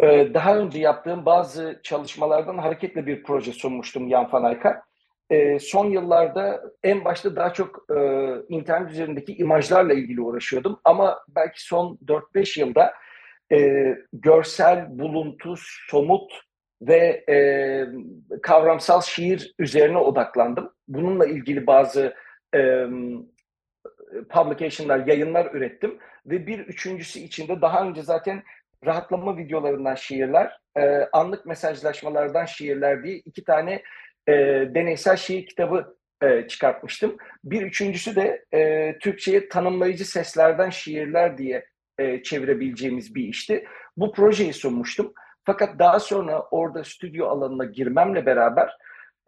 e, 0.00 0.34
daha 0.34 0.58
önce 0.58 0.78
yaptığım 0.78 1.26
bazı 1.26 1.80
çalışmalardan 1.82 2.58
hareketle 2.58 3.06
bir 3.06 3.22
proje 3.22 3.52
sunmuştum 3.52 4.08
Yan 4.08 4.28
Fanayk'a. 4.28 4.87
E, 5.30 5.58
son 5.58 5.90
yıllarda 5.90 6.62
en 6.82 7.04
başta 7.04 7.36
daha 7.36 7.52
çok 7.52 7.86
e, 7.96 7.96
internet 8.48 8.90
üzerindeki 8.90 9.36
imajlarla 9.36 9.94
ilgili 9.94 10.20
uğraşıyordum 10.20 10.80
ama 10.84 11.18
belki 11.28 11.64
son 11.64 11.98
4-5 12.06 12.60
yılda 12.60 12.94
e, 13.52 13.58
görsel, 14.12 14.98
buluntu, 14.98 15.54
somut 15.88 16.32
ve 16.82 17.24
e, 17.28 17.36
kavramsal 18.42 19.00
şiir 19.00 19.54
üzerine 19.58 19.98
odaklandım. 19.98 20.72
Bununla 20.88 21.26
ilgili 21.26 21.66
bazı 21.66 22.14
e, 22.54 22.86
publication'lar, 24.30 25.06
yayınlar 25.06 25.54
ürettim 25.54 25.98
ve 26.26 26.46
bir 26.46 26.58
üçüncüsü 26.58 27.18
içinde 27.18 27.60
daha 27.60 27.84
önce 27.84 28.02
zaten 28.02 28.42
rahatlama 28.86 29.36
videolarından 29.36 29.94
şiirler, 29.94 30.60
e, 30.76 31.08
anlık 31.12 31.46
mesajlaşmalardan 31.46 32.44
şiirler 32.44 33.04
diye 33.04 33.16
iki 33.16 33.44
tane 33.44 33.82
e, 34.28 34.32
deneysel 34.74 35.16
şiir 35.16 35.46
kitabı 35.46 35.96
e, 36.22 36.48
çıkartmıştım. 36.48 37.16
Bir 37.44 37.62
üçüncüsü 37.62 38.16
de 38.16 38.44
e, 38.54 38.98
Türkçe'ye 38.98 39.48
tanımlayıcı 39.48 40.04
seslerden 40.04 40.70
şiirler 40.70 41.38
diye 41.38 41.66
e, 41.98 42.22
çevirebileceğimiz 42.22 43.14
bir 43.14 43.24
işti. 43.24 43.64
Bu 43.96 44.12
projeyi 44.12 44.52
sunmuştum. 44.52 45.12
Fakat 45.44 45.78
daha 45.78 46.00
sonra 46.00 46.42
orada 46.42 46.84
stüdyo 46.84 47.26
alanına 47.26 47.64
girmemle 47.64 48.26
beraber 48.26 48.76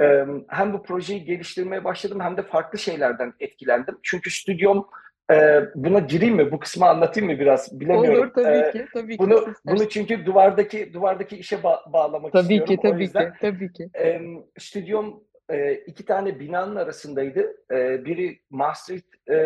e, 0.01 0.27
hem 0.49 0.73
bu 0.73 0.83
projeyi 0.83 1.25
geliştirmeye 1.25 1.85
başladım 1.85 2.21
hem 2.21 2.37
de 2.37 2.43
farklı 2.43 2.79
şeylerden 2.79 3.35
etkilendim. 3.41 3.99
Çünkü 4.03 4.31
stüdyom 4.31 4.87
e, 5.31 5.63
buna 5.75 5.99
gireyim 5.99 6.37
mi? 6.37 6.53
Bu 6.53 6.59
kısmı 6.59 6.87
anlatayım 6.89 7.31
mı 7.33 7.39
biraz? 7.39 7.81
Bilemiyorum. 7.81 8.19
Olur 8.21 8.31
tabii 8.35 8.57
E, 8.59 8.71
ki, 8.71 8.87
tabii 8.95 9.13
ki. 9.13 9.19
Bunu 9.19 9.39
Siz 9.45 9.55
bunu 9.67 9.89
çünkü 9.89 10.27
duvardaki 10.27 10.93
duvardaki 10.95 11.37
işe 11.37 11.57
ba- 11.57 11.93
bağlamak 11.93 12.33
Tabii 12.33 12.43
istiyorum. 12.43 12.67
ki, 12.67 12.79
O 12.79 12.91
tabii 12.91 13.03
yüzden 13.03 13.33
ki, 13.33 13.39
tabii 13.41 13.73
ki. 13.73 13.89
e, 13.99 14.21
stüdyom 14.59 15.25
e, 15.51 15.75
iki 15.75 16.05
tane 16.05 16.41
binanın 16.41 16.77
arasındaydı. 16.77 17.57
E, 17.73 18.05
biri 18.05 18.39
Maastricht 18.51 19.07
e, 19.31 19.37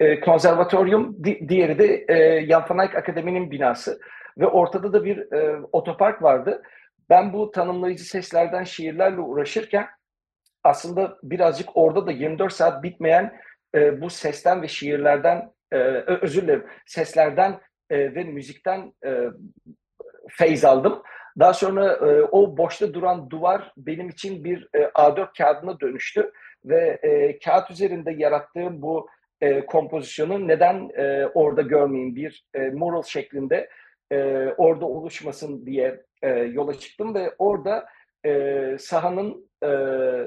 e, 0.00 0.20
konservatoryum, 0.20 1.24
di- 1.24 1.48
diğeri 1.48 1.78
de 1.78 2.04
e, 2.08 2.46
Jan 2.46 2.64
van 2.70 2.78
Eyck 2.78 2.94
Akademi'nin 2.96 3.50
binası. 3.50 4.00
Ve 4.38 4.46
ortada 4.46 4.92
da 4.92 5.04
bir 5.04 5.32
e, 5.32 5.60
otopark 5.72 6.22
vardı. 6.22 6.62
Ben 7.10 7.32
bu 7.32 7.50
tanımlayıcı 7.50 8.04
seslerden 8.04 8.64
şiirlerle 8.64 9.20
uğraşırken 9.20 9.86
aslında 10.64 11.18
birazcık 11.22 11.68
orada 11.76 12.06
da 12.06 12.10
24 12.12 12.52
saat 12.52 12.82
bitmeyen 12.82 13.32
e, 13.74 14.00
bu 14.00 14.10
sesten 14.10 14.62
ve 14.62 14.68
şiirlerden, 14.68 15.52
e, 15.72 15.76
özür 16.20 16.42
dilerim, 16.42 16.66
seslerden 16.86 17.60
e, 17.90 18.14
ve 18.14 18.24
müzikten 18.24 18.92
e, 19.04 19.26
feyz 20.30 20.64
aldım. 20.64 21.02
Daha 21.38 21.54
sonra 21.54 21.92
e, 21.92 22.22
o 22.22 22.56
boşta 22.56 22.94
duran 22.94 23.30
duvar 23.30 23.72
benim 23.76 24.08
için 24.08 24.44
bir 24.44 24.68
e, 24.74 24.78
A4 24.78 25.38
kağıdına 25.38 25.80
dönüştü 25.80 26.32
ve 26.64 26.98
e, 27.02 27.38
kağıt 27.38 27.70
üzerinde 27.70 28.12
yarattığım 28.12 28.82
bu 28.82 29.08
e, 29.40 29.66
kompozisyonu 29.66 30.48
neden 30.48 30.90
e, 30.96 31.26
orada 31.26 31.62
görmeyeyim 31.62 32.16
bir 32.16 32.44
e, 32.54 32.70
mural 32.70 33.02
şeklinde 33.02 33.68
e, 34.12 34.46
orada 34.56 34.86
oluşmasın 34.86 35.66
diye 35.66 36.02
e, 36.22 36.28
yola 36.28 36.74
çıktım 36.74 37.14
ve 37.14 37.34
orada 37.38 37.86
e, 38.26 38.76
sahanın 38.78 39.50
e, 39.64 39.70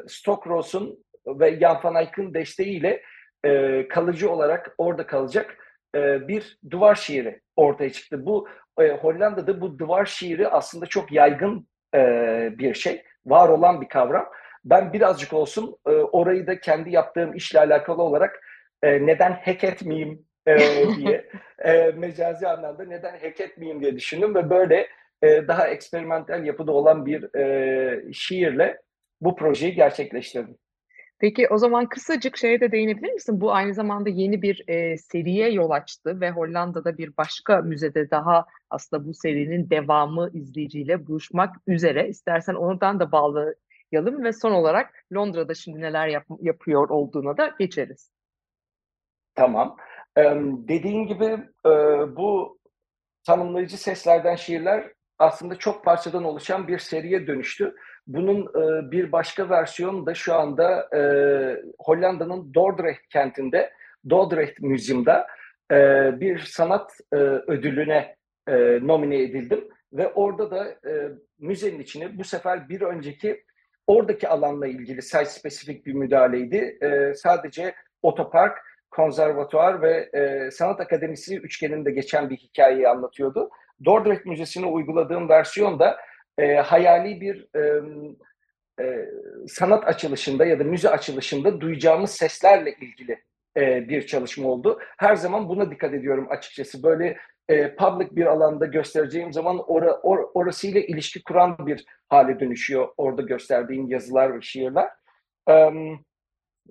Stockrose'un 0.08 1.06
ve 1.28 1.60
Jan 1.60 1.80
van 1.84 1.96
Eyck'ın 1.96 2.34
desteğiyle 2.34 3.02
e, 3.46 3.88
kalıcı 3.88 4.32
olarak 4.32 4.75
orada 4.78 5.08
kalacak 5.08 5.58
e, 5.96 6.28
bir 6.28 6.60
duvar 6.70 6.96
şiiri 6.96 7.42
ortaya 7.56 7.92
çıktı. 7.92 8.25
Bu 8.25 8.48
e, 8.80 8.90
Hollanda'da 8.90 9.62
bu 9.62 9.80
duvar 9.80 10.06
şiiri 10.06 10.48
aslında 10.48 10.86
çok 10.86 11.12
yaygın 11.12 11.68
e, 11.96 12.00
bir 12.58 12.74
şey, 12.74 13.04
var 13.25 13.50
olan 13.50 13.82
bir 13.82 13.90
kavram. 13.90 14.30
Ben 14.66 14.94
birazcık 14.94 15.34
olsun 15.34 15.78
e, 15.88 15.90
orayı 15.92 16.48
da 16.48 16.60
kendi 16.60 16.92
yaptığım 16.92 17.36
işle 17.36 17.60
alakalı 17.60 18.02
olarak 18.04 18.42
e, 18.84 19.06
neden 19.06 19.32
hack 19.32 19.64
etmeyeyim 19.64 20.25
e, 20.48 20.58
diye 20.98 21.30
e, 21.60 21.92
mecazi 21.92 22.48
anlamda 22.48 22.86
neden 22.86 23.12
hack 23.12 23.42
etmeyeyim 23.42 23.82
diye 23.82 23.96
düşündüm 23.96 24.36
ve 24.36 24.50
böyle 24.50 24.88
e, 25.24 25.48
daha 25.48 25.68
eksperimental 25.68 26.46
yapıda 26.46 26.72
olan 26.72 27.06
bir 27.06 27.36
e, 27.36 28.14
şiirle 28.14 28.82
bu 29.22 29.36
projeyi 29.36 29.75
gerçekleştirdim. 29.75 30.58
Peki 31.25 31.48
o 31.50 31.58
zaman 31.58 31.89
kısacık 31.89 32.38
şeye 32.38 32.62
de 32.62 32.72
değinebilir 32.72 33.13
misin? 33.13 33.41
Bu 33.41 33.53
aynı 33.53 33.74
zamanda 33.74 34.10
yeni 34.10 34.41
bir 34.41 34.63
e, 34.67 34.98
seriye 34.98 35.51
yol 35.51 35.70
açtı 35.70 36.22
ve 36.22 36.32
Hollanda'da 36.32 36.98
bir 36.98 37.17
başka 37.17 37.62
müzede 37.62 38.12
daha 38.12 38.46
aslında 38.70 39.08
bu 39.08 39.13
serinin 39.13 39.70
devamı 39.70 40.29
izleyiciyle 40.34 41.08
buluşmak 41.08 41.55
üzere. 41.67 42.08
İstersen 42.08 42.53
oradan 42.53 43.00
da 43.00 43.12
bağlayalım 43.12 44.24
ve 44.24 44.34
son 44.34 44.51
olarak 44.51 45.05
Londra'da 45.13 45.53
şimdi 45.53 45.82
neler 45.82 46.08
yap- 46.08 46.39
yapıyor 46.41 46.89
olduğuna 46.89 47.38
da 47.38 47.55
geçeriz. 47.60 48.12
Tamam. 49.36 49.77
Em, 50.15 50.67
dediğin 50.67 51.08
gibi 51.08 51.25
e, 51.65 51.70
bu 52.15 52.60
tanımlayıcı 53.27 53.77
seslerden 53.77 54.36
şiirler 54.36 54.91
aslında 55.20 55.55
çok 55.55 55.86
parçadan 55.86 56.24
oluşan 56.24 56.67
bir 56.67 56.79
seriye 56.79 57.27
dönüştü. 57.27 57.75
Bunun 58.07 58.41
e, 58.41 58.91
bir 58.91 59.12
başka 59.12 59.50
versiyonu 59.50 60.05
da 60.05 60.13
şu 60.13 60.35
anda 60.35 60.89
e, 60.95 61.01
Hollanda'nın 61.79 62.53
Dordrecht 62.53 63.07
kentinde, 63.09 63.71
Dordrecht 64.09 64.59
Müziği'nde 64.59 65.25
e, 65.71 65.75
bir 66.19 66.39
sanat 66.39 66.91
e, 67.13 67.15
ödülüne 67.15 68.15
e, 68.47 68.79
nomine 68.81 69.21
edildim. 69.21 69.67
Ve 69.93 70.07
orada 70.13 70.51
da 70.51 70.67
e, 70.67 71.12
müzenin 71.39 71.79
içine 71.79 72.17
bu 72.17 72.24
sefer 72.24 72.69
bir 72.69 72.81
önceki 72.81 73.43
oradaki 73.88 74.27
alanla 74.27 74.67
ilgili 74.67 75.01
site 75.01 75.25
spesifik 75.25 75.85
bir 75.85 75.93
müdahaleydi. 75.93 76.77
E, 76.81 77.13
sadece 77.13 77.74
otopark, 78.01 78.57
konservatuar 78.91 79.81
ve 79.81 80.09
e, 80.13 80.51
sanat 80.51 80.79
akademisi 80.79 81.38
üçgeninde 81.38 81.91
geçen 81.91 82.29
bir 82.29 82.38
hikayeyi 82.38 82.88
anlatıyordu. 82.89 83.50
Dordrecht 83.85 84.25
Müzesi'ne 84.25 84.65
uyguladığım 84.65 85.29
versiyon 85.29 85.79
da 85.79 85.97
e, 86.38 86.56
hayali 86.56 87.22
bir 87.22 87.48
e, 87.56 87.82
e, 88.84 89.10
sanat 89.48 89.88
açılışında 89.88 90.46
ya 90.46 90.60
da 90.60 90.63
müze 90.63 90.89
açılışında 90.89 91.62
duyacağımız 91.62 92.12
seslerle 92.12 92.74
ilgili 92.82 93.24
e, 93.58 93.89
bir 93.89 94.08
çalışma 94.08 94.50
oldu. 94.50 94.80
Her 94.98 95.15
zaman 95.15 95.50
buna 95.50 95.72
dikkat 95.72 95.94
ediyorum 95.94 96.27
açıkçası. 96.30 96.84
Böyle 96.84 97.18
e, 97.50 97.75
public 97.75 98.15
bir 98.15 98.25
alanda 98.25 98.65
göstereceğim 98.65 99.34
zaman 99.34 99.72
ora, 99.72 99.94
or, 99.94 100.30
orasıyla 100.34 100.82
ilişki 100.82 101.24
kuran 101.24 101.58
bir 101.60 101.86
hale 102.10 102.39
dönüşüyor 102.39 102.88
orada 102.98 103.22
gösterdiğim 103.22 103.88
yazılar 103.88 104.36
ve 104.38 104.42
şiirler. 104.42 104.89
Um, 105.50 106.06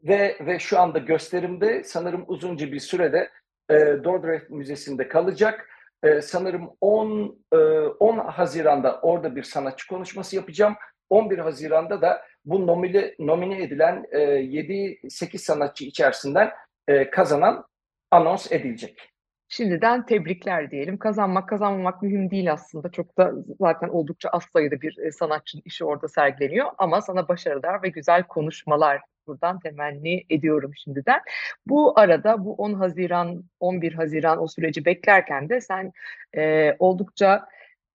ve 0.05 0.37
ve 0.41 0.59
şu 0.59 0.81
anda 0.81 0.99
gösterimde 0.99 1.85
sanırım 1.85 2.25
uzunca 2.27 2.73
bir 2.73 2.81
sürede 2.81 3.31
e, 3.71 3.75
Dordrecht 4.05 4.51
Müzesi'nde 4.51 5.09
kalacak. 5.09 5.69
E, 6.05 6.23
sanırım 6.23 6.71
10 6.81 7.39
e, 7.53 7.57
10 7.57 8.19
Haziran'da 8.19 9.01
orada 9.01 9.37
bir 9.37 9.43
sanatçı 9.43 9.89
konuşması 9.89 10.37
yapacağım. 10.37 10.75
11 11.11 11.39
Haziran'da 11.39 12.03
da 12.03 12.23
bu 12.45 12.67
nomine, 12.67 13.15
nomine 13.19 13.63
edilen 13.63 14.05
e, 14.11 14.19
7-8 14.19 15.39
sanatçı 15.39 15.85
içerisinden 15.85 16.51
e, 16.89 17.11
kazanan 17.11 17.65
anons 18.11 18.53
edilecek. 18.53 19.11
Şimdiden 19.49 20.07
tebrikler 20.07 20.71
diyelim. 20.71 20.99
Kazanmak 20.99 21.49
kazanmamak 21.49 22.03
mühim 22.03 22.31
değil 22.31 22.53
aslında. 22.53 22.91
Çok 22.91 23.19
da 23.19 23.33
zaten 23.61 23.89
oldukça 23.89 24.29
az 24.29 24.43
sayıda 24.53 24.81
bir 24.81 24.99
e, 24.99 25.13
sanatçının 25.13 25.63
işi 25.65 25.85
orada 25.85 26.09
sergileniyor. 26.09 26.71
Ama 26.79 27.01
sana 27.01 27.29
başarılar 27.29 27.83
ve 27.83 27.89
güzel 27.89 28.23
konuşmalar 28.23 29.01
buradan 29.27 29.59
temenni 29.59 30.25
ediyorum 30.31 30.73
şimdiden. 30.85 31.21
Bu 31.67 31.99
arada 31.99 32.45
bu 32.45 32.55
10 32.55 32.75
Haziran, 32.75 33.45
11 33.61 33.93
Haziran 33.93 34.43
o 34.43 34.47
süreci 34.47 34.85
beklerken 34.85 35.49
de 35.49 35.61
sen 35.61 35.93
e, 36.37 36.77
oldukça 36.79 37.47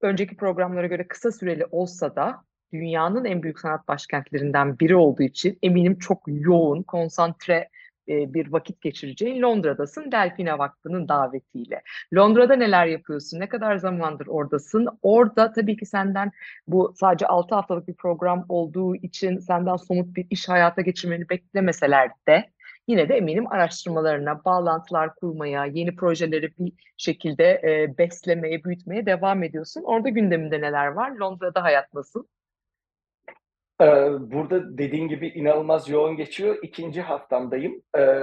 önceki 0.01 0.35
programlara 0.35 0.87
göre 0.87 1.07
kısa 1.07 1.31
süreli 1.31 1.65
olsa 1.71 2.15
da 2.15 2.43
dünyanın 2.73 3.25
en 3.25 3.43
büyük 3.43 3.59
sanat 3.59 3.87
başkentlerinden 3.87 4.79
biri 4.79 4.95
olduğu 4.95 5.23
için 5.23 5.59
eminim 5.63 5.99
çok 5.99 6.21
yoğun, 6.27 6.83
konsantre 6.83 7.69
e, 8.09 8.33
bir 8.33 8.51
vakit 8.51 8.81
geçireceğin 8.81 9.41
Londra'dasın 9.41 10.11
Delfina 10.11 10.59
Vakfı'nın 10.59 11.07
davetiyle. 11.07 11.81
Londra'da 12.15 12.55
neler 12.55 12.85
yapıyorsun? 12.85 13.39
Ne 13.39 13.49
kadar 13.49 13.77
zamandır 13.77 14.27
oradasın? 14.27 14.87
Orada 15.01 15.51
tabii 15.51 15.77
ki 15.77 15.85
senden 15.85 16.31
bu 16.67 16.93
sadece 16.95 17.27
6 17.27 17.55
haftalık 17.55 17.87
bir 17.87 17.93
program 17.93 18.45
olduğu 18.49 18.95
için 18.95 19.39
senden 19.39 19.75
somut 19.75 20.15
bir 20.15 20.27
iş 20.29 20.49
hayata 20.49 20.81
geçirmeni 20.81 21.29
beklemeseler 21.29 22.09
de 22.27 22.49
yine 22.87 23.09
de 23.09 23.13
eminim 23.13 23.51
araştırmalarına, 23.51 24.45
bağlantılar 24.45 25.15
kurmaya, 25.15 25.65
yeni 25.65 25.95
projeleri 25.95 26.53
bir 26.59 26.73
şekilde 26.97 27.61
e, 27.63 27.97
beslemeye, 27.97 28.63
büyütmeye 28.63 29.05
devam 29.05 29.43
ediyorsun. 29.43 29.83
Orada 29.83 30.09
gündeminde 30.09 30.61
neler 30.61 30.87
var? 30.87 31.11
Londra'da 31.11 31.63
hayat 31.63 31.93
nasıl? 31.93 32.25
Ee, 33.81 33.85
Burada 34.19 34.77
dediğin 34.77 35.07
gibi 35.07 35.27
inanılmaz 35.27 35.89
yoğun 35.89 36.17
geçiyor. 36.17 36.57
İkinci 36.61 37.01
haftamdayım. 37.01 37.81
Ee, 37.97 38.19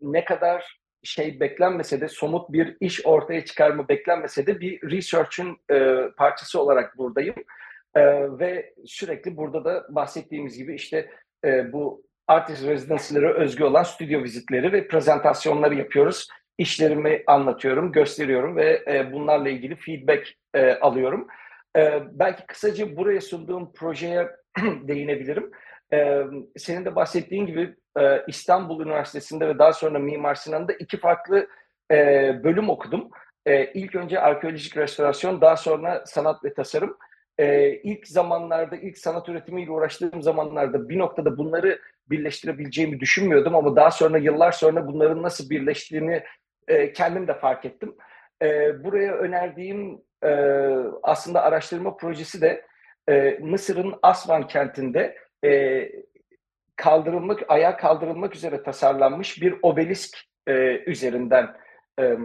ne 0.00 0.24
kadar 0.24 0.80
şey 1.02 1.40
beklenmese 1.40 2.00
de 2.00 2.08
somut 2.08 2.52
bir 2.52 2.76
iş 2.80 3.06
ortaya 3.06 3.44
çıkarma 3.44 3.88
beklenmese 3.88 4.46
de 4.46 4.60
bir 4.60 4.90
research'ün 4.90 5.56
e, 5.70 6.08
parçası 6.16 6.60
olarak 6.62 6.98
buradayım. 6.98 7.34
Ee, 7.94 8.02
ve 8.38 8.74
sürekli 8.86 9.36
burada 9.36 9.64
da 9.64 9.86
bahsettiğimiz 9.88 10.58
gibi 10.58 10.74
işte 10.74 11.10
e, 11.44 11.72
bu 11.72 12.02
artist 12.26 12.66
residency'lere 12.66 13.32
özgü 13.32 13.64
olan 13.64 13.82
stüdyo 13.82 14.22
vizitleri 14.22 14.72
ve 14.72 14.88
prezentasyonları 14.88 15.74
yapıyoruz. 15.74 16.28
İşlerimi 16.58 17.22
anlatıyorum, 17.26 17.92
gösteriyorum 17.92 18.56
ve 18.56 18.84
e, 18.86 19.12
bunlarla 19.12 19.48
ilgili 19.48 19.76
feedback 19.76 20.28
e, 20.54 20.72
alıyorum. 20.72 21.26
E, 21.76 22.02
belki 22.12 22.46
kısaca 22.46 22.96
buraya 22.96 23.20
sunduğum 23.20 23.72
projeye 23.72 24.28
değinebilirim. 24.88 25.50
Ee, 25.92 26.22
senin 26.56 26.84
de 26.84 26.96
bahsettiğin 26.96 27.46
gibi 27.46 27.74
e, 28.00 28.24
İstanbul 28.26 28.84
Üniversitesi'nde 28.84 29.48
ve 29.48 29.58
daha 29.58 29.72
sonra 29.72 29.98
Mimar 29.98 30.34
Sinan'da 30.34 30.72
iki 30.72 30.96
farklı 30.96 31.48
e, 31.90 31.96
bölüm 32.44 32.68
okudum. 32.70 33.10
E, 33.46 33.72
ilk 33.72 33.94
önce 33.94 34.20
arkeolojik 34.20 34.76
restorasyon, 34.76 35.40
daha 35.40 35.56
sonra 35.56 36.06
sanat 36.06 36.44
ve 36.44 36.54
tasarım. 36.54 36.96
E, 37.38 37.72
ilk 37.72 38.08
zamanlarda, 38.08 38.76
ilk 38.76 38.98
sanat 38.98 39.28
üretimiyle 39.28 39.70
uğraştığım 39.70 40.22
zamanlarda 40.22 40.88
bir 40.88 40.98
noktada 40.98 41.38
bunları 41.38 41.80
birleştirebileceğimi 42.10 43.00
düşünmüyordum 43.00 43.54
ama 43.54 43.76
daha 43.76 43.90
sonra 43.90 44.18
yıllar 44.18 44.52
sonra 44.52 44.86
bunların 44.86 45.22
nasıl 45.22 45.50
birleştiğini 45.50 46.22
e, 46.68 46.92
kendim 46.92 47.28
de 47.28 47.34
fark 47.34 47.64
ettim. 47.64 47.94
E, 48.42 48.46
buraya 48.84 49.12
önerdiğim 49.12 50.00
e, 50.24 50.30
aslında 51.02 51.42
araştırma 51.42 51.96
projesi 51.96 52.40
de 52.40 52.64
e, 53.08 53.38
Mısır'ın 53.40 53.94
Asvan 54.02 54.46
kentinde 54.46 55.16
e, 55.44 55.82
kaldırılmak, 56.76 57.42
ayağa 57.48 57.76
kaldırılmak 57.76 58.34
üzere 58.34 58.62
tasarlanmış 58.62 59.42
bir 59.42 59.54
obelisk 59.62 60.18
e, 60.46 60.82
üzerinden 60.86 61.56
e, 62.00 62.16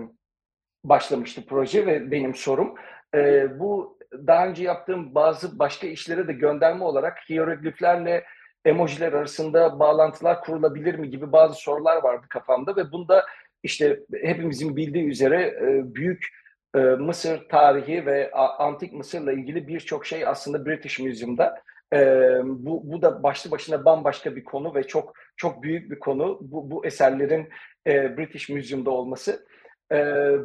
başlamıştı 0.84 1.42
proje 1.50 1.86
ve 1.86 2.12
benim 2.12 2.36
sorum. 2.36 2.76
E, 3.16 3.48
bu 3.60 3.98
daha 4.14 4.48
önce 4.48 4.64
yaptığım 4.64 5.16
bazı 5.16 5.60
başka 5.60 5.88
işlere 5.88 6.28
de 6.28 6.34
gönderme 6.34 6.84
olarak 6.84 7.30
hierogliflerle 7.30 8.24
emojiler 8.66 9.14
arasında 9.14 9.80
bağlantılar 9.80 10.42
kurulabilir 10.42 10.96
mi 10.96 11.10
gibi 11.10 11.32
bazı 11.32 11.56
sorular 11.56 12.04
vardı 12.04 12.26
kafamda 12.30 12.76
ve 12.76 12.92
bunda 12.92 13.26
işte 13.64 14.00
hepimizin 14.22 14.76
bildiği 14.76 15.08
üzere 15.08 15.42
e, 15.46 15.96
büyük 15.96 16.28
e, 16.76 16.80
Mısır 16.80 17.50
tarihi 17.50 18.06
ve 18.06 18.32
antik 18.32 18.94
Mısır'la 18.94 19.34
ilgili 19.34 19.68
birçok 19.68 20.06
şey 20.06 20.28
aslında 20.28 20.66
British 20.66 21.00
Museum'da. 21.00 21.62
E, 21.94 21.98
bu, 22.44 22.92
bu 22.92 23.02
da 23.02 23.24
başlı 23.24 23.52
başına 23.52 23.86
bambaşka 23.86 24.36
bir 24.36 24.44
konu 24.44 24.76
ve 24.76 24.84
çok 24.84 25.14
çok 25.38 25.64
büyük 25.64 25.92
bir 25.92 26.00
konu. 26.00 26.40
Bu, 26.42 26.72
bu 26.72 26.86
eserlerin 26.86 27.50
e, 27.88 28.18
British 28.18 28.50
Museum'da 28.50 28.92
olması. 28.92 29.46
E, 29.92 29.98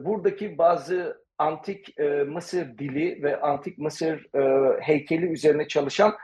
buradaki 0.04 0.58
bazı 0.58 1.24
antik 1.38 1.98
e, 2.00 2.08
Mısır 2.08 2.78
dili 2.78 3.22
ve 3.22 3.40
antik 3.40 3.78
Mısır 3.78 4.26
e, 4.34 4.72
heykeli 4.80 5.26
üzerine 5.26 5.68
çalışan 5.68 6.14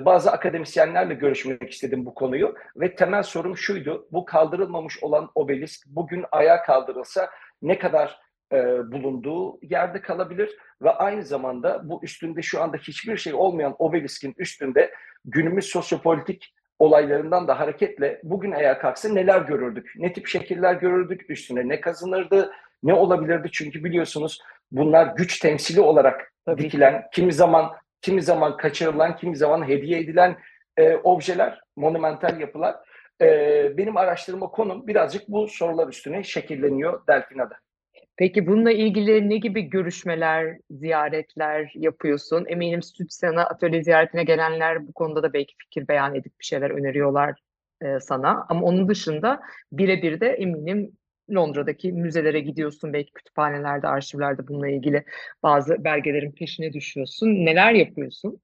bazı 0.00 0.32
akademisyenlerle 0.32 1.14
görüşmek 1.14 1.72
istedim 1.72 2.06
bu 2.06 2.14
konuyu 2.14 2.54
ve 2.76 2.94
temel 2.94 3.22
sorum 3.22 3.56
şuydu. 3.56 4.08
Bu 4.12 4.24
kaldırılmamış 4.24 5.02
olan 5.02 5.30
obelisk 5.34 5.86
bugün 5.86 6.24
ayağa 6.32 6.62
kaldırılsa 6.62 7.30
ne 7.62 7.78
kadar 7.78 8.20
e, 8.52 8.92
bulunduğu 8.92 9.58
yerde 9.62 10.00
kalabilir 10.00 10.56
ve 10.82 10.90
aynı 10.90 11.22
zamanda 11.22 11.88
bu 11.88 12.00
üstünde 12.02 12.42
şu 12.42 12.62
anda 12.62 12.76
hiçbir 12.76 13.16
şey 13.16 13.34
olmayan 13.34 13.76
obeliskin 13.78 14.34
üstünde 14.38 14.92
günümüz 15.24 15.66
sosyopolitik 15.66 16.54
olaylarından 16.78 17.48
da 17.48 17.60
hareketle 17.60 18.20
bugün 18.22 18.52
ayağa 18.52 18.78
kalksa 18.78 19.08
neler 19.08 19.40
görürdük? 19.40 19.92
Ne 19.96 20.12
tip 20.12 20.26
şekiller 20.26 20.74
görürdük? 20.74 21.30
Üstüne 21.30 21.68
ne 21.68 21.80
kazanırdı? 21.80 22.52
Ne 22.82 22.94
olabilirdi? 22.94 23.48
Çünkü 23.52 23.84
biliyorsunuz 23.84 24.38
bunlar 24.72 25.06
güç 25.16 25.38
temsili 25.38 25.80
olarak 25.80 26.32
Tabii. 26.44 26.62
dikilen, 26.62 27.04
kimi 27.12 27.32
zaman 27.32 27.72
kimi 28.02 28.22
zaman 28.22 28.56
kaçırılan, 28.56 29.16
kimi 29.16 29.36
zaman 29.36 29.68
hediye 29.68 30.00
edilen 30.00 30.36
e, 30.76 30.96
objeler, 30.96 31.60
monumental 31.76 32.40
yapılar. 32.40 32.76
E, 33.20 33.26
benim 33.76 33.96
araştırma 33.96 34.50
konum 34.50 34.86
birazcık 34.86 35.28
bu 35.28 35.48
sorular 35.48 35.88
üstüne 35.88 36.24
şekilleniyor 36.24 37.06
Delfina'da. 37.06 37.54
Peki 38.16 38.46
bununla 38.46 38.72
ilgili 38.72 39.28
ne 39.30 39.36
gibi 39.36 39.62
görüşmeler, 39.62 40.58
ziyaretler 40.70 41.72
yapıyorsun? 41.74 42.44
Eminim 42.48 42.82
stüdyosuna, 42.82 43.44
atölye 43.44 43.82
ziyaretine 43.82 44.24
gelenler 44.24 44.88
bu 44.88 44.92
konuda 44.92 45.22
da 45.22 45.32
belki 45.32 45.54
fikir 45.58 45.88
beyan 45.88 46.14
edip 46.14 46.40
bir 46.40 46.44
şeyler 46.44 46.70
öneriyorlar 46.70 47.40
e, 47.82 48.00
sana. 48.00 48.46
Ama 48.48 48.66
onun 48.66 48.88
dışında 48.88 49.40
birebir 49.72 50.20
de 50.20 50.28
eminim 50.28 50.92
Londra'daki 51.34 51.92
müzelere 51.92 52.40
gidiyorsun, 52.40 52.92
belki 52.92 53.12
kütüphanelerde, 53.12 53.88
arşivlerde 53.88 54.48
bununla 54.48 54.68
ilgili 54.68 55.04
bazı 55.42 55.84
belgelerin 55.84 56.32
peşine 56.32 56.72
düşüyorsun. 56.72 57.26
Neler 57.26 57.72
yapıyorsun? 57.72 58.40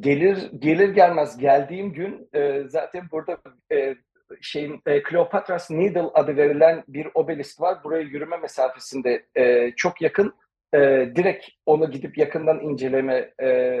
Gelir 0.00 0.50
gelir 0.58 0.88
gelmez 0.88 1.38
geldiğim 1.38 1.92
gün 1.92 2.28
e, 2.34 2.62
zaten 2.68 3.04
burada 3.12 3.38
e, 3.72 3.94
şeyin 4.40 4.82
e, 4.86 5.02
Cleopatra's 5.02 5.70
Needle 5.70 6.10
adı 6.14 6.36
verilen 6.36 6.84
bir 6.88 7.08
obelisk 7.14 7.60
var. 7.60 7.84
Buraya 7.84 8.02
yürüme 8.02 8.36
mesafesinde 8.36 9.26
e, 9.34 9.72
çok 9.76 10.02
yakın. 10.02 10.34
E, 10.74 10.78
direkt 11.16 11.46
onu 11.66 11.90
gidip 11.90 12.18
yakından 12.18 12.60
inceleme 12.60 13.30
e, 13.42 13.80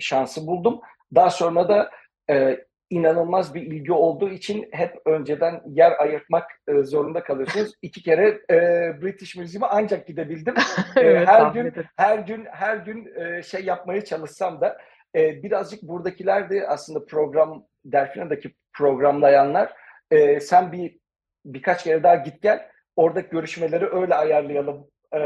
şansı 0.00 0.46
buldum. 0.46 0.80
Daha 1.14 1.30
sonra 1.30 1.68
da 1.68 1.90
e, 2.30 2.64
inanılmaz 2.90 3.54
bir 3.54 3.62
ilgi 3.62 3.92
olduğu 3.92 4.28
için 4.28 4.68
hep 4.72 5.02
önceden 5.06 5.62
yer 5.66 5.92
ayırtmak 5.98 6.50
e, 6.68 6.82
zorunda 6.82 7.22
kalıyorsunuz. 7.24 7.72
İki 7.82 8.02
kere 8.02 8.40
e, 8.50 8.56
British 9.02 9.36
Museum'a 9.36 9.68
ancak 9.70 10.06
gidebildim. 10.06 10.54
E, 10.96 11.00
Evet, 11.00 11.28
her 11.28 11.52
gün 11.52 11.72
her 11.96 12.18
gün 12.18 12.44
her 12.50 12.76
gün 12.76 13.08
e, 13.16 13.42
şey 13.42 13.64
yapmaya 13.64 14.04
çalışsam 14.04 14.60
da 14.60 14.78
e, 15.16 15.42
birazcık 15.42 15.82
buradakiler 15.82 16.50
de 16.50 16.66
aslında 16.68 17.06
program 17.06 17.64
Delfina'daki 17.84 18.54
programlayanlar 18.72 19.72
e, 20.10 20.40
sen 20.40 20.72
bir 20.72 20.98
birkaç 21.44 21.84
kere 21.84 22.02
daha 22.02 22.14
git 22.14 22.42
gel 22.42 22.68
oradaki 22.96 23.30
görüşmeleri 23.30 23.86
öyle 23.86 24.14
ayarlayalım 24.14 24.86
e, 25.12 25.18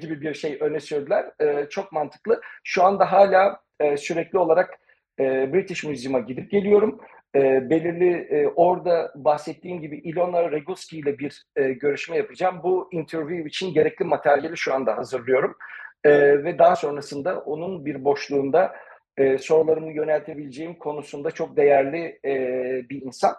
gibi 0.00 0.20
bir 0.20 0.34
şey 0.34 0.58
öne 0.60 0.80
sürdüler. 0.80 1.30
E, 1.40 1.68
çok 1.68 1.92
mantıklı. 1.92 2.40
Şu 2.64 2.84
anda 2.84 3.12
hala 3.12 3.60
e, 3.80 3.96
sürekli 3.96 4.38
olarak 4.38 4.78
e, 5.20 5.52
British 5.52 5.84
Museum'a 5.84 6.18
gidip 6.18 6.50
geliyorum. 6.50 7.00
E, 7.34 7.70
belirli 7.70 8.12
e, 8.14 8.46
orada 8.46 9.12
bahsettiğim 9.14 9.80
gibi 9.80 9.98
Ilona 9.98 10.50
Regulski 10.52 10.98
ile 10.98 11.18
bir 11.18 11.44
e, 11.56 11.72
görüşme 11.72 12.16
yapacağım. 12.16 12.60
Bu 12.62 12.88
interview 12.92 13.48
için 13.48 13.74
gerekli 13.74 14.04
materyali 14.04 14.56
şu 14.56 14.74
anda 14.74 14.96
hazırlıyorum. 14.96 15.56
E, 16.04 16.10
ve 16.44 16.58
daha 16.58 16.76
sonrasında 16.76 17.40
onun 17.40 17.86
bir 17.86 18.04
boşluğunda 18.04 18.76
e, 19.16 19.38
sorularımı 19.38 19.92
yöneltebileceğim 19.92 20.74
konusunda 20.74 21.30
çok 21.30 21.56
değerli 21.56 22.18
e, 22.24 22.34
bir 22.90 23.02
insan. 23.02 23.34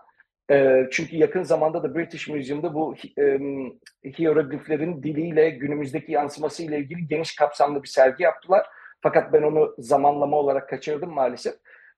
E, 0.51 0.88
çünkü 0.91 1.15
yakın 1.15 1.43
zamanda 1.43 1.83
da 1.83 1.95
British 1.95 2.27
Museum'da 2.27 2.73
bu 2.73 2.95
e, 3.17 3.39
hierogliflerin 4.17 5.03
diliyle 5.03 5.49
günümüzdeki 5.49 6.12
yansıması 6.12 6.63
ile 6.63 6.79
ilgili 6.79 7.07
geniş 7.07 7.35
kapsamlı 7.35 7.83
bir 7.83 7.88
sergi 7.88 8.23
yaptılar. 8.23 8.65
Fakat 9.01 9.33
ben 9.33 9.43
onu 9.43 9.75
zamanlama 9.77 10.38
olarak 10.38 10.69
kaçırdım 10.69 11.13
maalesef. 11.13 11.53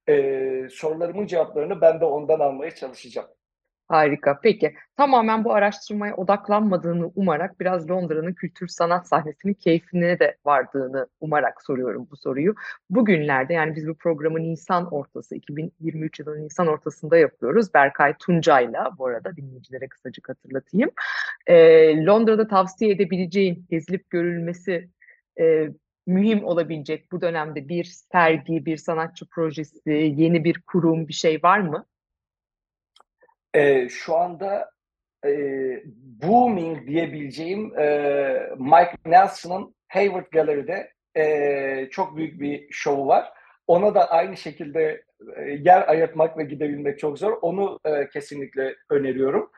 E, 0.09 0.67
sorularımın 0.71 1.25
cevaplarını 1.27 1.81
ben 1.81 2.01
de 2.01 2.05
ondan 2.05 2.39
almaya 2.39 2.71
çalışacağım. 2.75 3.27
Harika. 3.91 4.39
Peki. 4.43 4.73
Tamamen 4.97 5.43
bu 5.43 5.53
araştırmaya 5.53 6.15
odaklanmadığını 6.15 7.11
umarak 7.15 7.59
biraz 7.59 7.89
Londra'nın 7.89 8.33
kültür 8.33 8.67
sanat 8.67 9.07
sahnesinin 9.07 9.53
keyfine 9.53 10.19
de 10.19 10.37
vardığını 10.45 11.07
umarak 11.19 11.61
soruyorum 11.61 12.07
bu 12.11 12.17
soruyu. 12.17 12.55
Bugünlerde 12.89 13.53
yani 13.53 13.75
biz 13.75 13.87
bu 13.87 13.95
programı 13.95 14.39
Nisan 14.39 14.93
ortası, 14.93 15.35
2023 15.35 16.19
yılı 16.19 16.41
Nisan 16.41 16.67
ortasında 16.67 17.17
yapıyoruz. 17.17 17.73
Berkay 17.73 18.13
Tuncay'la 18.17 18.91
bu 18.97 19.05
arada 19.05 19.35
dinleyicilere 19.35 19.87
kısacık 19.87 20.29
hatırlatayım. 20.29 20.89
Ee, 21.47 22.05
Londra'da 22.05 22.47
tavsiye 22.47 22.91
edebileceğin 22.91 23.65
gezilip 23.69 24.09
görülmesi 24.09 24.89
e, 25.39 25.69
mühim 26.07 26.43
olabilecek 26.43 27.11
bu 27.11 27.21
dönemde 27.21 27.69
bir 27.69 27.83
sergi, 27.83 28.65
bir 28.65 28.77
sanatçı 28.77 29.25
projesi, 29.29 29.79
yeni 30.15 30.43
bir 30.43 30.61
kurum 30.61 31.07
bir 31.07 31.13
şey 31.13 31.43
var 31.43 31.59
mı? 31.59 31.85
E, 33.53 33.89
şu 33.89 34.15
anda 34.15 34.71
e, 35.25 35.31
booming 36.23 36.87
diyebileceğim 36.87 37.79
e, 37.79 37.85
Mike 38.57 38.95
Nelson'ın 39.05 39.75
Hayward 39.87 40.25
Gallery'de 40.31 40.91
e, 41.17 41.89
çok 41.91 42.17
büyük 42.17 42.41
bir 42.41 42.67
şovu 42.71 43.07
var. 43.07 43.33
Ona 43.67 43.95
da 43.95 44.11
aynı 44.11 44.37
şekilde 44.37 45.03
e, 45.35 45.41
yer 45.41 45.87
ayırtmak 45.87 46.37
ve 46.37 46.43
gidebilmek 46.43 46.99
çok 46.99 47.19
zor. 47.19 47.37
Onu 47.41 47.79
e, 47.85 48.09
kesinlikle 48.09 48.75
öneriyorum. 48.89 49.51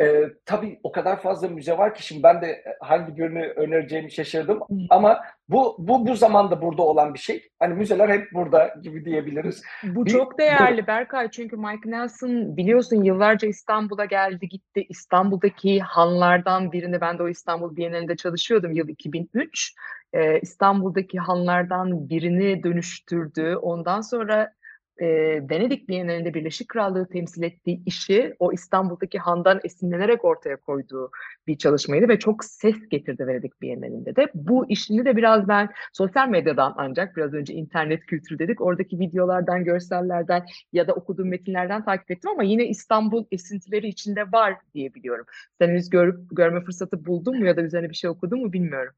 E, 0.00 0.24
tabii 0.46 0.80
o 0.82 0.92
kadar 0.92 1.22
fazla 1.22 1.48
müze 1.48 1.78
var 1.78 1.94
ki 1.94 2.06
şimdi 2.06 2.22
ben 2.22 2.42
de 2.42 2.64
hangi 2.80 3.16
birini 3.16 3.46
önereceğimi 3.46 4.12
şaşırdım. 4.12 4.60
Ama 4.90 5.20
bu 5.48 5.76
bu 5.78 6.06
bu 6.06 6.16
zamanda 6.16 6.62
burada 6.62 6.82
olan 6.82 7.14
bir 7.14 7.18
şey. 7.18 7.48
Hani 7.58 7.74
müzeler 7.74 8.08
hep 8.08 8.32
burada 8.32 8.74
gibi 8.82 9.04
diyebiliriz. 9.04 9.62
Bu 9.82 10.06
Bir- 10.06 10.10
çok 10.10 10.38
değerli 10.38 10.86
Berkay 10.86 11.30
çünkü 11.30 11.56
Mike 11.56 11.90
Nelson 11.90 12.56
biliyorsun 12.56 13.02
yıllarca 13.04 13.48
İstanbul'a 13.48 14.04
geldi 14.04 14.48
gitti. 14.48 14.86
İstanbul'daki 14.88 15.80
hanlardan 15.80 16.72
birini 16.72 17.00
ben 17.00 17.18
de 17.18 17.22
o 17.22 17.28
İstanbul 17.28 17.76
Bienalinde 17.76 18.16
çalışıyordum 18.16 18.72
yıl 18.72 18.88
2003. 18.88 19.74
Ee, 20.12 20.40
İstanbul'daki 20.40 21.18
hanlardan 21.18 22.08
birini 22.08 22.62
dönüştürdü. 22.62 23.56
Ondan 23.56 24.00
sonra 24.00 24.52
e, 24.98 25.06
Venedik 25.50 25.88
Bienalinde 25.88 26.34
Birleşik 26.34 26.68
Krallığı 26.68 27.08
temsil 27.08 27.42
ettiği 27.42 27.82
işi 27.86 28.34
o 28.38 28.52
İstanbul'daki 28.52 29.18
handan 29.18 29.60
esinlenerek 29.64 30.24
ortaya 30.24 30.56
koyduğu 30.56 31.10
bir 31.46 31.58
çalışmaydı 31.58 32.08
ve 32.08 32.18
çok 32.18 32.44
ses 32.44 32.88
getirdi 32.90 33.26
Venedik 33.26 33.62
Bienalinde 33.62 34.16
de. 34.16 34.26
Bu 34.34 34.70
işini 34.70 35.04
de 35.04 35.16
biraz 35.16 35.48
ben 35.48 35.68
sosyal 35.92 36.28
medyadan 36.28 36.74
ancak 36.76 37.16
biraz 37.16 37.34
önce 37.34 37.54
internet 37.54 38.06
kültürü 38.06 38.38
dedik. 38.38 38.60
Oradaki 38.60 38.98
videolardan, 38.98 39.64
görsellerden 39.64 40.44
ya 40.72 40.86
da 40.86 40.92
okuduğum 40.92 41.28
metinlerden 41.28 41.84
takip 41.84 42.10
ettim 42.10 42.30
ama 42.30 42.42
yine 42.42 42.66
İstanbul 42.66 43.24
esintileri 43.32 43.88
içinde 43.88 44.32
var 44.32 44.54
diye 44.74 44.94
biliyorum. 44.94 45.26
Sen 45.60 45.68
henüz 45.68 45.90
görüp 45.90 46.18
görme 46.32 46.60
fırsatı 46.60 47.06
buldun 47.06 47.38
mu 47.38 47.46
ya 47.46 47.56
da 47.56 47.62
üzerine 47.62 47.90
bir 47.90 47.94
şey 47.94 48.10
okudun 48.10 48.40
mu 48.40 48.52
bilmiyorum. 48.52 48.94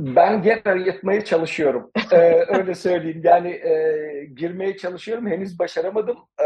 Ben 0.00 0.42
yer 0.42 0.62
ayırtmaya 0.64 1.24
çalışıyorum. 1.24 1.90
Ee, 2.12 2.44
öyle 2.48 2.74
söyleyeyim. 2.74 3.20
Yani 3.24 3.48
e, 3.48 4.24
girmeye 4.34 4.76
çalışıyorum. 4.76 5.26
Henüz 5.26 5.58
başaramadım. 5.58 6.16
Ee, 6.40 6.44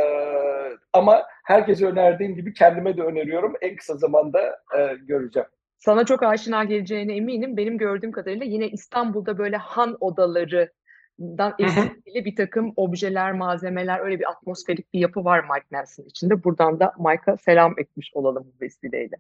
ama 0.93 1.23
herkese 1.45 1.87
önerdiğim 1.87 2.35
gibi 2.35 2.55
kendime 2.55 2.97
de 2.97 3.03
öneriyorum. 3.03 3.55
En 3.61 3.77
kısa 3.77 3.97
zamanda 3.97 4.41
e, 4.79 4.95
göreceğim. 5.03 5.49
Sana 5.79 6.05
çok 6.05 6.23
aşina 6.23 6.65
geleceğine 6.65 7.17
eminim. 7.17 7.57
Benim 7.57 7.79
gördüğüm 7.79 8.13
kadarıyla 8.13 8.47
yine 8.47 8.69
İstanbul'da 8.69 9.39
böyle 9.39 9.57
han 9.57 9.97
odalarından 10.01 11.55
esintili 11.59 12.25
bir 12.25 12.37
takım 12.37 12.73
objeler, 12.77 13.33
malzemeler, 13.33 14.01
öyle 14.01 14.19
bir 14.19 14.31
atmosferik 14.31 14.95
bir 14.95 14.99
yapı 14.99 15.25
var 15.25 15.41
Mike 15.41 15.67
Nelson 15.73 16.05
içinde. 16.05 16.45
Buradan 16.45 16.81
da 16.81 16.93
Mike'a 16.99 17.37
selam 17.37 17.75
etmiş 17.79 18.11
olalım 18.15 18.45
bu 18.47 18.65
vesileyle. 18.65 19.17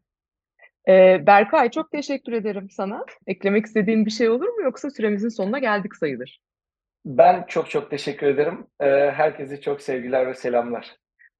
Ee, 0.89 1.27
Berkay 1.27 1.71
çok 1.71 1.91
teşekkür 1.91 2.33
ederim 2.33 2.71
sana. 2.71 3.05
Eklemek 3.27 3.67
istediğin 3.67 4.07
bir 4.07 4.11
şey 4.11 4.29
olur 4.29 4.49
mu 4.49 4.63
yoksa 4.63 4.91
süremizin 4.91 5.29
sonuna 5.29 5.59
geldik 5.59 5.97
sayılır. 5.97 6.41
Ben 7.07 7.45
çok 7.49 7.71
çok 7.71 7.91
teşekkür 7.91 8.27
ederim. 8.27 8.67
Ee, 8.81 8.87
herkese 9.11 9.61
çok 9.61 9.83
sevgiler 9.83 10.27
ve 10.27 10.35
selamlar. 10.35 10.97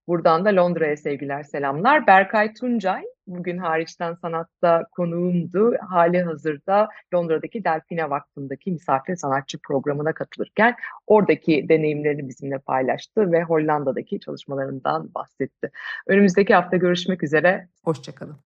Buradan 0.09 0.45
da 0.45 0.57
Londra'ya 0.57 0.97
sevgiler, 0.97 1.43
selamlar. 1.43 2.07
Berkay 2.07 2.55
Tuncay 2.55 3.03
bugün 3.27 3.59
hariçten 3.59 4.15
sanatta 4.15 4.85
konuğumdu. 4.93 5.75
Hali 5.89 6.23
hazırda 6.23 6.89
Londra'daki 7.15 7.65
Delfina 7.65 8.11
Vakfı'ndaki 8.11 8.73
misafir 8.73 9.17
sanatçı 9.17 9.59
programına 9.59 10.13
katılırken 10.13 10.77
oradaki 11.07 11.69
deneyimlerini 11.69 12.29
bizimle 12.29 12.59
paylaştı 12.59 13.33
ve 13.33 13.43
Hollanda'daki 13.43 14.21
çalışmalarından 14.21 15.15
bahsetti. 15.15 15.71
Önümüzdeki 16.07 16.55
hafta 16.55 16.77
görüşmek 16.77 17.23
üzere. 17.23 17.69
Hoşçakalın. 17.85 18.37